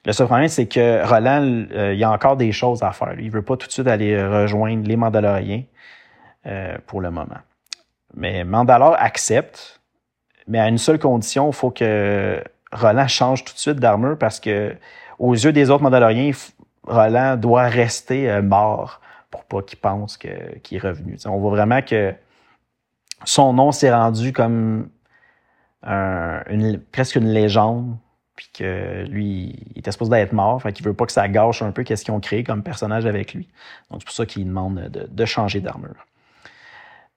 [0.06, 3.18] Le seul problème, c'est que Roland, il y a encore des choses à faire.
[3.18, 5.64] Il veut pas tout de suite aller rejoindre les Mandaloriens
[6.86, 7.38] pour le moment.
[8.14, 9.80] Mais Mandalore accepte,
[10.48, 14.40] mais à une seule condition, il faut que Roland change tout de suite d'armure parce
[14.40, 14.74] que
[15.18, 16.32] aux yeux des autres Mandaloriens,
[16.84, 21.16] Roland doit rester mort pour pas qu'il pense qu'il est revenu.
[21.26, 22.14] on voit vraiment que
[23.24, 24.88] son nom s'est rendu comme
[25.84, 27.96] une, presque une légende,
[28.40, 31.60] puis que lui, il était supposé d'être mort, fait qu'il veut pas que ça gâche
[31.60, 33.46] un peu qu'est-ce qu'ils ont créé comme personnage avec lui.
[33.90, 36.06] Donc c'est pour ça qu'il demande de, changer d'armure.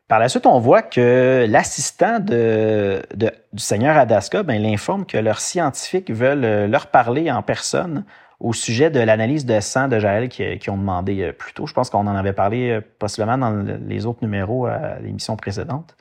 [0.10, 5.40] Par la suite, on voit que l'assistant de, du seigneur Adaska ben, l'informe que leurs
[5.40, 8.04] scientifiques veulent leur parler en personne
[8.42, 11.68] au sujet de l'analyse de sang de Jaël qui, ont demandé euh, plus tôt.
[11.68, 15.96] Je pense qu'on en avait parlé euh, possiblement dans les autres numéros à l'émission précédente.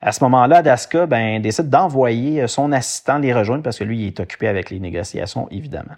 [0.00, 4.02] À ce moment-là, Daska ben, décide d'envoyer euh, son assistant les rejoindre parce que lui,
[4.02, 5.96] il est occupé avec les négociations, évidemment.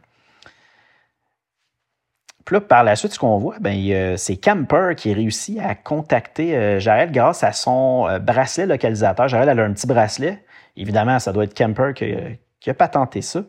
[2.44, 6.80] Puis là, par la suite, ce qu'on voit, ben, c'est Camper qui réussit à contacter
[6.80, 9.28] Jaël grâce à son bracelet localisateur.
[9.28, 10.42] Jaël a un petit bracelet.
[10.76, 12.12] Évidemment, ça doit être Camper qui,
[12.58, 13.42] qui a patenté ça.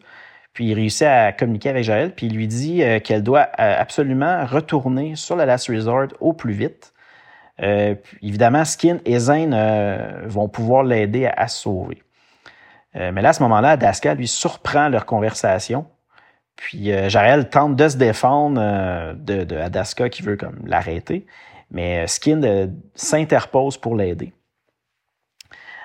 [0.53, 3.75] Puis il réussit à communiquer avec Jaël, puis il lui dit euh, qu'elle doit euh,
[3.77, 6.93] absolument retourner sur le Last Resort au plus vite.
[7.61, 9.55] Euh, évidemment, Skin et Zane
[10.25, 12.01] vont pouvoir l'aider à, sauver.
[12.95, 15.85] mais là, à ce moment-là, Daska lui surprend leur conversation.
[16.55, 21.25] Puis Jarel tente de se défendre de, Adaska qui veut comme l'arrêter,
[21.71, 24.33] mais Skin s'interpose pour l'aider.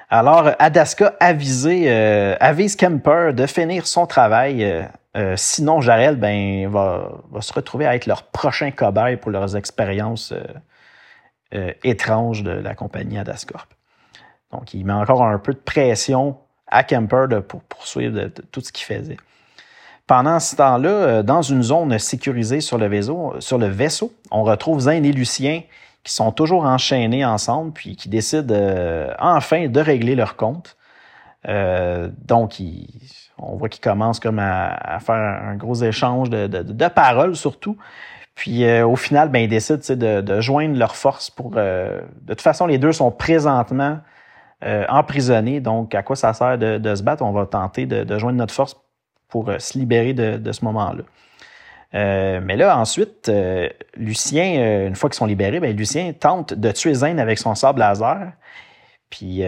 [0.08, 7.10] Alors, Adaska avise Kemper de finir son travail euh, sinon, Jarel ben, va,
[7.40, 10.34] se retrouver à être leur prochain cobaye pour leurs expériences
[11.54, 13.68] euh, euh, étranges de la compagnie Adascorp.
[14.52, 18.84] Donc, il met encore un peu de pression à Kemper pour poursuivre tout ce qu'il
[18.84, 19.16] faisait.
[20.06, 24.80] Pendant ce temps-là, dans une zone sécurisée sur le, vaisseau, sur le vaisseau, on retrouve
[24.80, 25.62] Zane et Lucien
[26.04, 28.54] qui sont toujours enchaînés ensemble, puis qui décident
[29.18, 30.76] enfin de régler leur compte.
[31.44, 32.60] donc,
[33.38, 37.76] on voit qu'ils commencent comme à, faire un gros échange de, paroles surtout.
[38.36, 41.54] Puis euh, au final, ben, ils décident de, joindre leurs forces pour.
[41.56, 43.98] Euh, de toute façon, les deux sont présentement
[44.62, 45.60] euh, emprisonnés.
[45.60, 47.24] Donc, à quoi ça sert de, se battre?
[47.24, 48.76] On va tenter de, joindre notre force
[49.28, 51.02] pour se libérer de, ce moment-là.
[51.92, 53.32] mais là, ensuite,
[53.96, 57.80] Lucien, une fois qu'ils sont libérés, ben, Lucien tente de tuer Zane avec son sable
[57.80, 58.32] laser.
[59.08, 59.42] Puis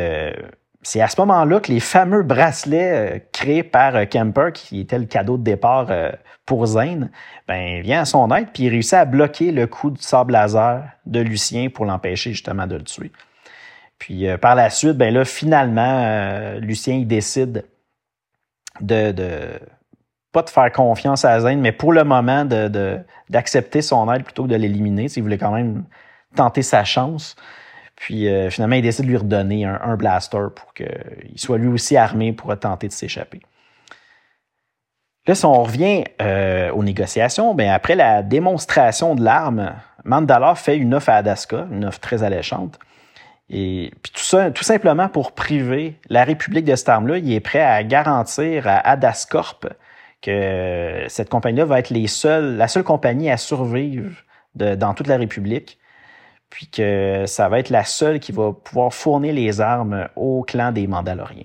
[0.82, 4.98] c'est à ce moment-là que les fameux bracelets euh, créés par euh, Kemper, qui était
[4.98, 6.12] le cadeau de départ euh,
[6.46, 7.10] pour Zane,
[7.48, 10.84] ben, vient à son aide, puis il réussit à bloquer le coup du sable laser
[11.06, 13.10] de Lucien pour l'empêcher justement de le tuer.
[13.98, 17.64] Puis par la suite, ben là, finalement, Lucien décide
[18.80, 19.58] de, de
[20.30, 24.44] pas de faire confiance à Zane, mais pour le moment d'accepter de, son aide plutôt
[24.44, 25.08] que de l'éliminer.
[25.08, 25.84] S'il voulait quand même
[26.36, 27.34] tenter sa chance.
[27.98, 30.86] Puis euh, finalement, il décide de lui redonner un, blaster pour qu'il
[31.36, 33.40] soit lui aussi armé pour tenter de s'échapper.
[35.26, 40.76] Là, si on revient euh, aux négociations, bien, après la démonstration de l'arme, Mandalore fait
[40.76, 42.78] une offre à Adaska, une offre très alléchante.
[43.50, 47.40] Et puis tout ça, tout simplement pour priver la République de cette arme-là, il est
[47.40, 49.66] prêt à garantir à Adascorp
[50.22, 54.12] que cette compagnie-là va être les seuls, la seule compagnie à survivre
[54.54, 55.78] dans toute la République
[56.50, 60.72] puis que ça va être la seule qui va pouvoir fournir les armes au clan
[60.72, 61.44] des Mandaloriens.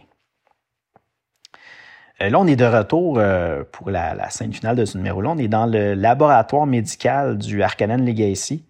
[2.22, 5.32] Euh, là, on est de retour euh, pour la, scène finale de ce numéro-là.
[5.32, 8.66] On est dans le laboratoire médical du Arcanen Legacy.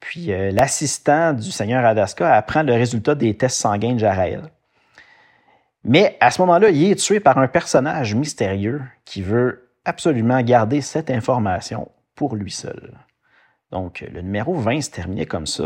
[0.00, 4.42] Puis euh, l'assistant du seigneur Adaska apprend le résultat des tests sanguins de Jarael.
[5.82, 10.80] Mais à ce moment-là, il est tué par un personnage mystérieux qui veut absolument garder
[10.80, 12.94] cette information pour lui seul.
[13.74, 15.64] Donc, le numéro 20 se terminait comme ça,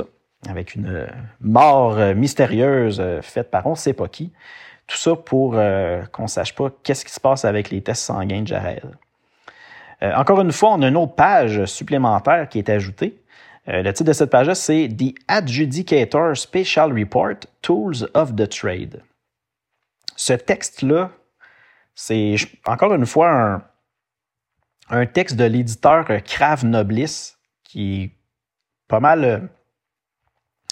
[0.48, 1.06] avec une euh,
[1.42, 4.32] mort euh, mystérieuse euh, faite par on ne sait pas qui.
[4.86, 5.52] Tout ça pour
[6.12, 8.96] qu'on ne sache pas qu'est-ce qui se passe avec les tests sanguins de Jarel.
[10.00, 13.20] encore une fois, on a une autre page supplémentaire qui est ajoutée.
[13.66, 19.02] le titre de cette page-là, c'est The Adjudicator Special Report Tools of the Trade.
[20.16, 21.10] Ce texte-là,
[21.94, 23.62] c'est encore une fois un,
[24.88, 27.34] un texte de l'éditeur Crave Noblis
[27.68, 28.10] qui est
[28.88, 29.38] pas mal euh,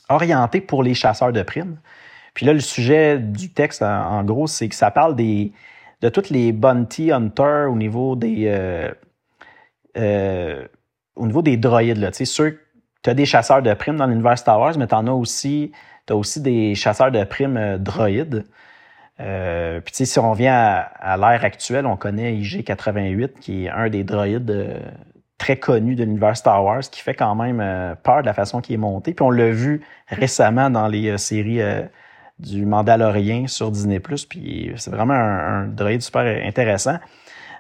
[0.09, 1.79] orienté pour les chasseurs de primes.
[2.35, 5.53] Puis là, le sujet du texte, en, gros, c'est que ça parle des,
[6.01, 8.91] de tous les bounty hunters au niveau des, euh,
[9.97, 10.67] euh,
[11.15, 11.99] au niveau des droïdes.
[11.99, 12.11] Là.
[12.11, 12.53] Tu sais, sûr
[13.03, 15.71] tu as des chasseurs de primes dans l'univers Star Wars, mais tu en as aussi,
[16.11, 18.45] aussi des chasseurs de primes droïdes.
[19.21, 20.81] Euh, puis si on vient à,
[21.13, 24.83] à l'ère actuelle, on connaît IG-88, qui est un des droïdes
[25.39, 28.61] très connu de l'univers Star Wars qui fait quand même euh, peur de la façon
[28.61, 29.13] qu'il est monté.
[29.13, 31.83] Puis on l'a vu récemment dans les euh, séries euh,
[32.39, 34.01] du Mandalorien sur Disney+.
[34.01, 36.99] Puis c'est vraiment un, droïde super intéressant.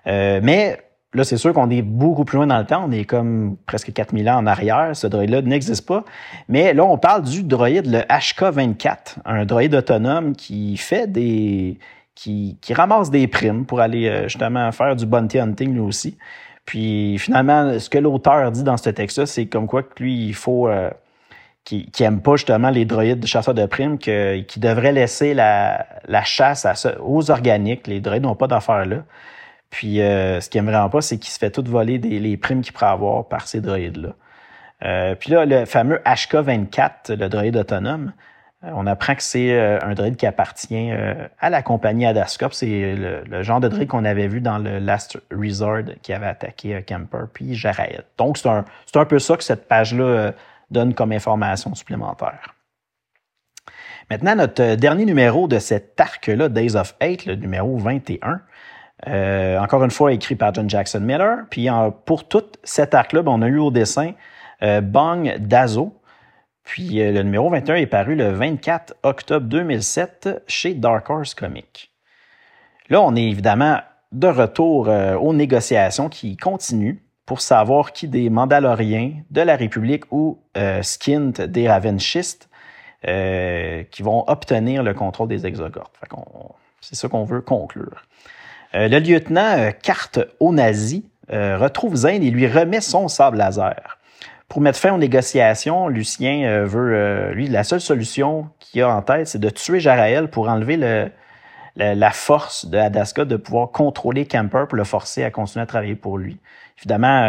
[0.04, 0.78] mais
[1.14, 2.84] là, c'est sûr qu'on est beaucoup plus loin dans le temps.
[2.86, 4.90] On est comme presque 4000 ans en arrière.
[4.94, 6.04] Ce droïde-là n'existe pas.
[6.48, 11.78] Mais là, on parle du droïde, le HK-24, un droïde autonome qui fait des...
[12.14, 16.18] qui ramasse des primes pour aller justement faire du bounty hunting lui aussi.
[16.66, 20.68] Puis finalement, ce que l'auteur dit dans ce texte-là, c'est comme quoi lui, il faut
[20.68, 20.90] euh,
[21.64, 25.86] qui n'aime pas justement les droïdes de chasseurs de primes, que, qui devrait laisser la,
[26.24, 26.66] chasse
[27.00, 27.86] aux organiques.
[27.86, 29.04] Les droïdes n'ont pas d'affaires là.
[29.70, 32.36] Puis euh, ce qu'il aime vraiment pas, c'est qu'il se fait tout voler des, les
[32.36, 34.10] primes qu'il pourrait avoir par ces droïdes-là.
[34.84, 38.12] Euh, puis là, le fameux HK-24, le droïde autonome,
[38.62, 42.54] on apprend que c'est euh, un droïde qui appartient euh, à la compagnie Adascope.
[42.54, 46.82] C'est le, genre de droïde qu'on avait vu dans le Last Resort qui avait attaqué
[46.86, 48.04] Kemper puis Jarael.
[48.16, 50.32] Donc, c'est un, peu ça que cette page-là
[50.70, 52.54] donne comme information supplémentaire.
[54.10, 58.40] Maintenant, notre dernier numéro de cet arc-là, Days of Hate, le numéro 21,
[59.60, 61.38] encore une fois écrit par John Jackson Miller.
[61.50, 61.68] Puis
[62.04, 64.12] pour tout cet arc-là, ben, on a eu au dessin
[64.62, 65.92] Bang Dazo,
[66.66, 71.90] puis euh, le numéro 21 est paru le 24 octobre 2007 chez Dark Horse Comics.
[72.90, 73.78] Là, on est évidemment
[74.12, 80.38] de retour aux négociations qui continuent pour savoir qui des Mandaloriens de la République ou
[80.82, 82.48] Skint des Ravenchistes
[83.02, 85.98] qui vont obtenir le contrôle des Exogortes.
[86.80, 88.06] C'est ça qu'on veut conclure.
[88.72, 93.95] le lieutenant Carte au nazi retrouve Zane et lui remet son sable laser.
[94.48, 98.88] Pour mettre fin aux négociations, Lucien euh, veut, euh, lui, la seule solution qu'il a
[98.88, 101.10] en tête, c'est de tuer Jaraël pour enlever le,
[101.76, 105.96] la force de Adaska de pouvoir contrôler Camper pour le forcer à continuer à travailler
[105.96, 106.38] pour lui.
[106.78, 107.26] Évidemment,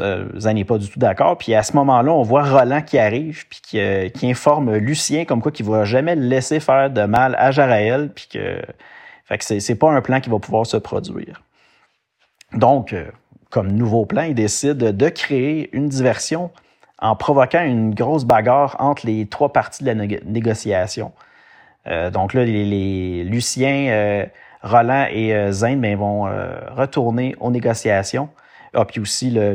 [0.00, 1.38] euh, n'est pas du tout d'accord.
[1.38, 5.24] Puis à ce moment-là, on voit Roland qui arrive puis qui, euh, qui informe Lucien
[5.24, 8.60] comme quoi qu'il ne va jamais le laisser faire de mal à Jaraël puis que,
[9.24, 11.42] fait que c'est pas un plan qui va pouvoir se produire.
[12.52, 12.94] Donc,
[13.50, 16.50] comme nouveau plan, il décide de créer une diversion
[16.98, 21.12] en provoquant une grosse bagarre entre les trois parties de la négociation.
[21.86, 24.26] Euh, donc là, les, les Lucien, euh,
[24.62, 28.28] Roland et euh, Zane ben, vont euh, retourner aux négociations.
[28.74, 29.54] Ah, puis aussi le,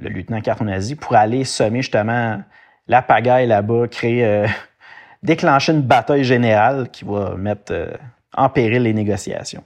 [0.00, 2.42] lieutenant Cartonazi pour aller semer justement
[2.88, 4.46] la pagaille là-bas, créer,
[5.22, 7.72] déclencher une bataille générale qui va mettre
[8.34, 9.62] en péril les négociations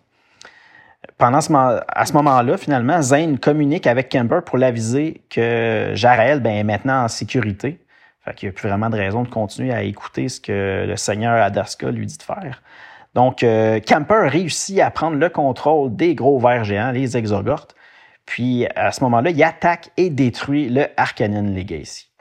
[1.19, 6.53] pendant ce, à ce moment-là, finalement, Zane communique avec Kemper pour l'aviser que Jarel ben,
[6.53, 7.79] est maintenant en sécurité.
[8.25, 10.97] Fait qu'il n'y a plus vraiment de raison de continuer à écouter ce que le
[10.97, 12.63] seigneur Adaska lui dit de faire.
[13.15, 17.75] Donc, euh, Kemper réussit à prendre le contrôle des gros vers géants, les Exogortes.
[18.25, 22.12] Puis, à ce moment-là, il attaque et détruit le Arcanine Legacy.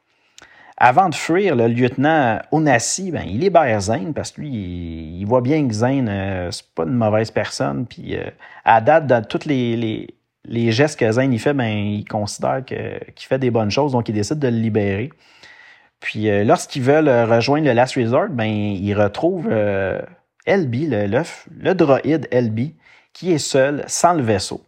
[0.83, 5.41] Avant de fuir, le lieutenant Onassi, ben, il libère Zane parce que lui, il, voit
[5.41, 7.85] bien que Zane, euh, c'est pas une mauvaise personne.
[7.85, 8.23] Puis euh,
[8.65, 10.07] à date, de tous les,
[10.43, 14.15] les, gestes que Zane fait, ben, il considère qu'il fait des bonnes choses, donc il
[14.15, 15.11] décide de le libérer.
[15.99, 20.01] Puis euh, lorsqu'ils veulent rejoindre le Last Resort, ben, ils retrouvent euh,
[20.47, 21.21] LB, le, le,
[21.59, 22.71] le droïde LB,
[23.13, 24.65] qui est seul, sans le vaisseau.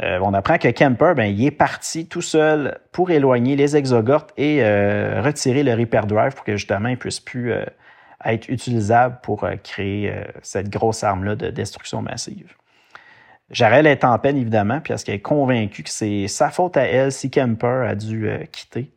[0.00, 4.32] Euh, on apprend que Kemper, ben, il est parti tout seul pour éloigner les exogortes
[4.36, 7.64] et euh, retirer le Reaper Drive pour que justement il puisse plus euh,
[8.24, 12.52] être utilisable pour créer cette grosse arme-là de destruction massive.
[13.50, 17.12] Jarel est en peine, évidemment, parce qu'elle est convaincue que c'est sa faute à elle
[17.12, 18.90] si Kemper a dû quitter.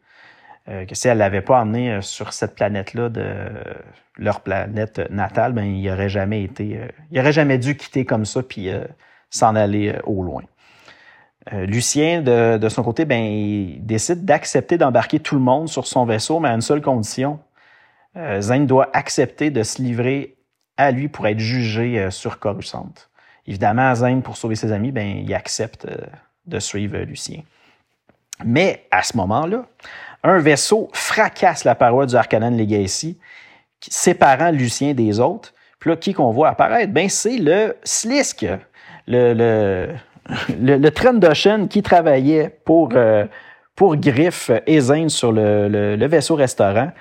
[0.66, 3.52] que si elle l'avait pas emmené sur cette planète-là de
[4.18, 6.80] leur planète natale, ben il aurait jamais été,
[7.12, 8.72] il aurait jamais dû quitter comme ça puis
[9.30, 10.42] s'en aller au loin.
[11.54, 16.40] Euh, Lucien, de, son côté, ben, décide d'accepter d'embarquer tout le monde sur son vaisseau,
[16.40, 17.40] mais à une seule condition.
[18.18, 20.36] Euh, doit accepter de se livrer
[20.76, 22.92] à lui pour être jugé euh, sur Coruscant.
[23.48, 25.88] Évidemment, Zane, pour sauver ses amis, ben, il accepte
[26.46, 27.42] de suivre Lucien.
[28.44, 29.66] Mais à ce moment-là,
[30.24, 33.18] un vaisseau fracasse la paroi du Arcanan Legacy,
[33.80, 35.54] séparant Lucien des autres.
[35.80, 36.94] Puis là, qui qu'on voit apparaître?
[36.94, 38.46] Ben, c'est le Slisk,
[39.08, 39.96] le, le,
[40.60, 41.20] le, le Trend
[41.68, 43.26] qui travaillait pour, euh,
[43.76, 46.92] pour Griff et Zane sur le, le, vaisseau restaurant,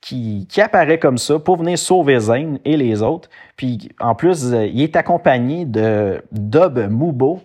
[0.00, 3.28] qui, qui, apparaît comme ça pour venir sauver Zane et les autres.
[3.56, 7.40] Puis en plus, il est accompagné de Dub Mubo.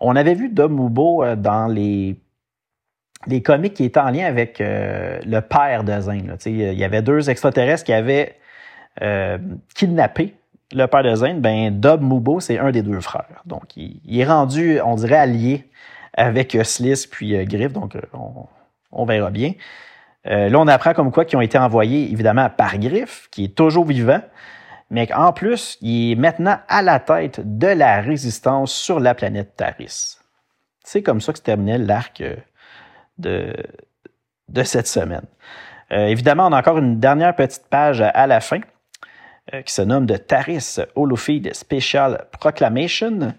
[0.00, 2.16] On avait vu Dub Mubo euh, dans les,
[3.26, 6.36] les comics qui étaient en lien avec euh, le père de Zane.
[6.46, 8.36] Il y avait deux extraterrestres qui avaient
[9.76, 10.34] kidnappé
[10.72, 13.42] le père de Zane, ben Dub Mubo, c'est un des deux frères.
[13.46, 15.70] Donc, il, est rendu, on dirait, allié
[16.14, 18.00] avec euh, Sliss puis euh, Griff, donc euh,
[18.92, 19.52] on, verra bien.
[20.24, 23.86] là, on apprend comme quoi qu'ils ont été envoyés, évidemment, par Griff, qui est toujours
[23.86, 24.20] vivant,
[24.90, 29.56] mais qu'en plus, il est maintenant à la tête de la résistance sur la planète
[29.56, 30.16] Taris.
[30.84, 32.22] C'est comme ça que se terminait l'arc
[33.18, 33.54] de,
[34.48, 35.26] de cette semaine.
[35.90, 38.60] évidemment, on a encore une dernière petite page à la fin.
[39.54, 43.32] Euh, qui se nomme de Taris Holofeed Special Proclamation.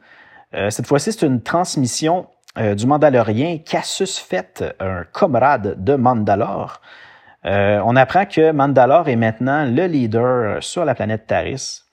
[0.56, 6.82] Euh, cette fois-ci, c'est une transmission euh, du Mandalorien Cassius Fett, un camarade de Mandalore.
[7.44, 11.84] on apprend que Mandalore est maintenant le leader sur la planète Taris,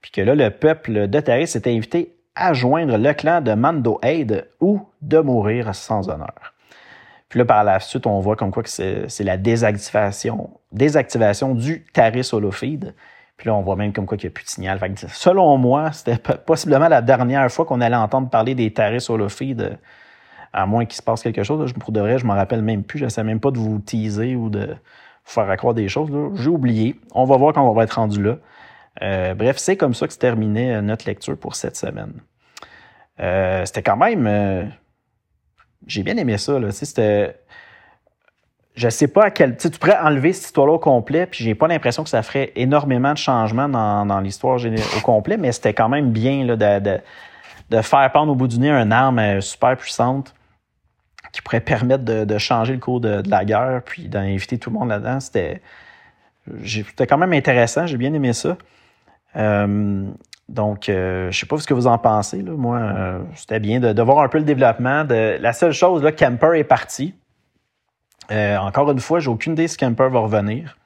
[0.00, 4.00] puis que là, le peuple de Taris est invité à joindre le clan de Mando
[4.02, 6.54] Aid ou de mourir sans honneur.
[7.28, 11.84] Puis là, par la suite, on voit comme quoi que c'est la désactivation, désactivation du
[11.92, 12.94] Taris Holofeed,
[13.40, 14.78] puis là, on voit même comme quoi qu'il n'y a plus de signal.
[15.08, 19.78] Selon moi, c'était possiblement la dernière fois qu'on allait entendre parler des tarifs feed,
[20.52, 21.66] à moins qu'il se passe quelque chose.
[21.66, 22.98] Je, pour de vrai, je m'en rappelle même plus.
[22.98, 24.74] Je ne sais même pas de vous teaser ou de vous
[25.24, 26.10] faire accroire des choses.
[26.34, 27.00] J'ai oublié.
[27.14, 28.36] On va voir quand on va être rendu là.
[29.00, 32.12] Euh, bref, c'est comme ça que se terminait euh, notre lecture pour cette semaine.
[33.20, 34.70] Euh, c'était quand même...
[35.86, 36.58] J'ai bien aimé ça.
[36.72, 37.40] C'était
[38.80, 39.56] je sais pas à quel.
[39.58, 43.12] Tu pourrais enlever cette histoire-là au complet, puis j'ai pas l'impression que ça ferait énormément
[43.12, 48.34] de changements dans, l'histoire au complet, mais c'était quand même bien de, faire pendre au
[48.34, 50.34] bout du nez une arme super puissante
[51.32, 54.88] qui pourrait permettre de, changer le cours de, la guerre, puis d'inviter tout le monde
[54.88, 55.20] là-dedans.
[55.20, 55.60] C'était,
[57.06, 58.56] quand même intéressant, j'ai bien aimé ça.
[59.36, 60.06] Euh,
[60.48, 62.42] donc, euh, je sais pas ce que vous en pensez.
[62.42, 65.04] Moi, euh, c'était bien de, voir un peu le développement.
[65.08, 67.14] La seule chose, Camper est parti.
[68.30, 70.76] Encore une fois, j'ai aucune idée si Camper va revenir.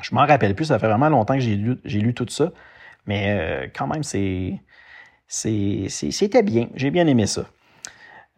[0.00, 2.52] Je m'en rappelle plus, ça fait vraiment longtemps que j'ai lu, tout ça.
[3.06, 4.60] Mais quand même, c'est,
[5.28, 6.68] c'était bien.
[6.74, 7.46] J'ai bien aimé ça.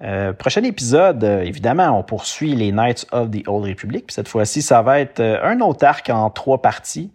[0.03, 4.13] Euh, prochain épisode, euh, évidemment, on poursuit les Knights of the Old Republic.
[4.13, 7.11] Cette fois-ci, ça va être euh, un autre arc en trois parties.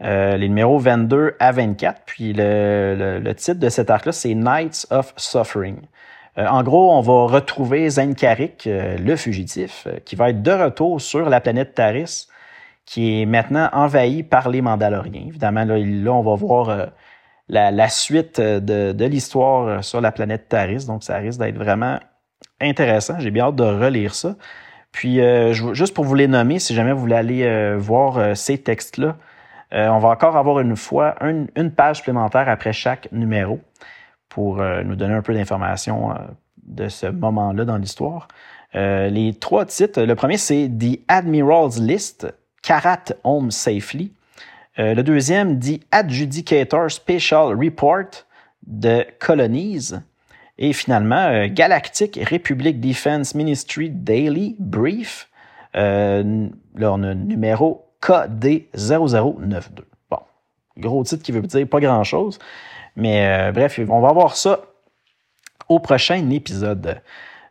[0.00, 2.02] les numéros 22 à 24.
[2.04, 5.76] Puis le, titre de cet arc-là, c'est Knights of Suffering.
[6.36, 11.40] En gros, on va retrouver Zenkarik, le fugitif, qui va être de retour sur la
[11.40, 12.26] planète Taris,
[12.86, 15.24] qui est maintenant envahie par les Mandaloriens.
[15.28, 16.88] Évidemment, là, on va voir
[17.48, 20.86] la, suite de, l'histoire sur la planète Taris.
[20.86, 22.00] Donc, ça risque d'être vraiment
[22.60, 23.18] intéressant.
[23.20, 24.34] J'ai bien hâte de relire ça.
[24.94, 28.34] Puis, euh, juste pour vous les nommer, si jamais vous voulez aller euh, voir euh,
[28.34, 29.16] ces textes-là,
[29.72, 33.58] on va encore avoir une fois une, page supplémentaire après chaque numéro
[34.34, 36.12] pour nous donner un peu d'informations
[36.66, 38.26] de ce moment-là dans l'histoire.
[38.74, 42.26] les trois titres, le premier c'est The Admiral's List,
[42.62, 44.12] Karat Home Safely.
[44.76, 48.26] le deuxième, The Adjudicator Special Report
[48.66, 49.92] de Colonies.
[50.58, 55.28] Et finalement, euh, Galactic Republic Defense Ministry Daily Brief.
[55.74, 59.62] Euh, là, numéro KD0092.
[60.10, 60.18] Bon,
[60.76, 62.38] gros titre qui veut dire pas grand-chose.
[62.96, 64.60] Mais euh, bref, on va voir ça
[65.68, 67.00] au prochain épisode.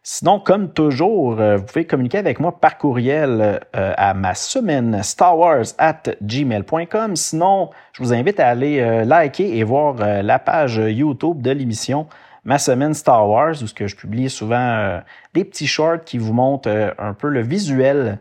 [0.03, 5.63] Sinon, comme toujours, vous pouvez communiquer avec moi par courriel à ma semaine Star Wars
[5.77, 7.15] at gmail.com.
[7.15, 12.07] Sinon, je vous invite à aller liker et voir la page YouTube de l'émission
[12.45, 14.99] ma semaine Star Wars, où je publie souvent euh,
[15.33, 18.19] des petits shorts qui vous montrent euh, un peu le visuel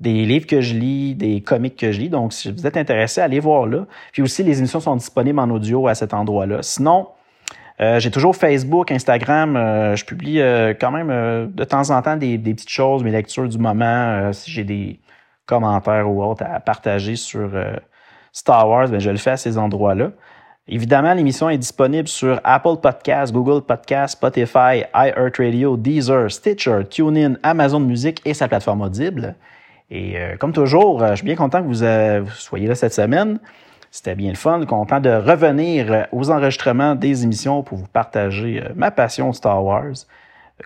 [0.00, 2.08] des livres que je lis, des comics que je lis.
[2.08, 3.86] Donc, si vous êtes intéressé, allez voir là.
[4.12, 6.58] Puis aussi, les émissions sont disponibles en audio à cet endroit-là.
[6.62, 7.08] Sinon,
[7.80, 9.54] euh, j'ai toujours Facebook, Instagram.
[9.96, 10.40] je publie
[10.80, 14.32] quand même de temps en temps des, petites choses, mes lectures du moment.
[14.32, 15.00] si j'ai des
[15.46, 17.50] commentaires ou autres à partager sur
[18.32, 20.10] Star Wars, ben, je le fais à ces endroits-là.
[20.66, 27.80] Évidemment, l'émission est disponible sur Apple Podcasts, Google Podcasts, Spotify, iHeartRadio, Deezer, Stitcher, TuneIn, Amazon
[27.80, 29.36] Music et sa plateforme Audible.
[29.90, 32.94] Et euh, comme toujours, euh, je suis bien content que euh, vous, soyez là cette
[32.94, 33.38] semaine.
[33.90, 38.90] C'était bien le fun, content de revenir aux enregistrements des émissions pour vous partager ma
[38.90, 39.94] passion Star Wars.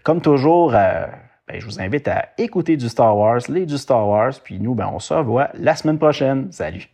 [0.03, 1.11] Comme toujours, ben,
[1.53, 4.89] je vous invite à écouter du Star Wars, les du Star Wars, puis nous, ben,
[4.91, 6.51] on se revoit la semaine prochaine.
[6.53, 6.89] Salut!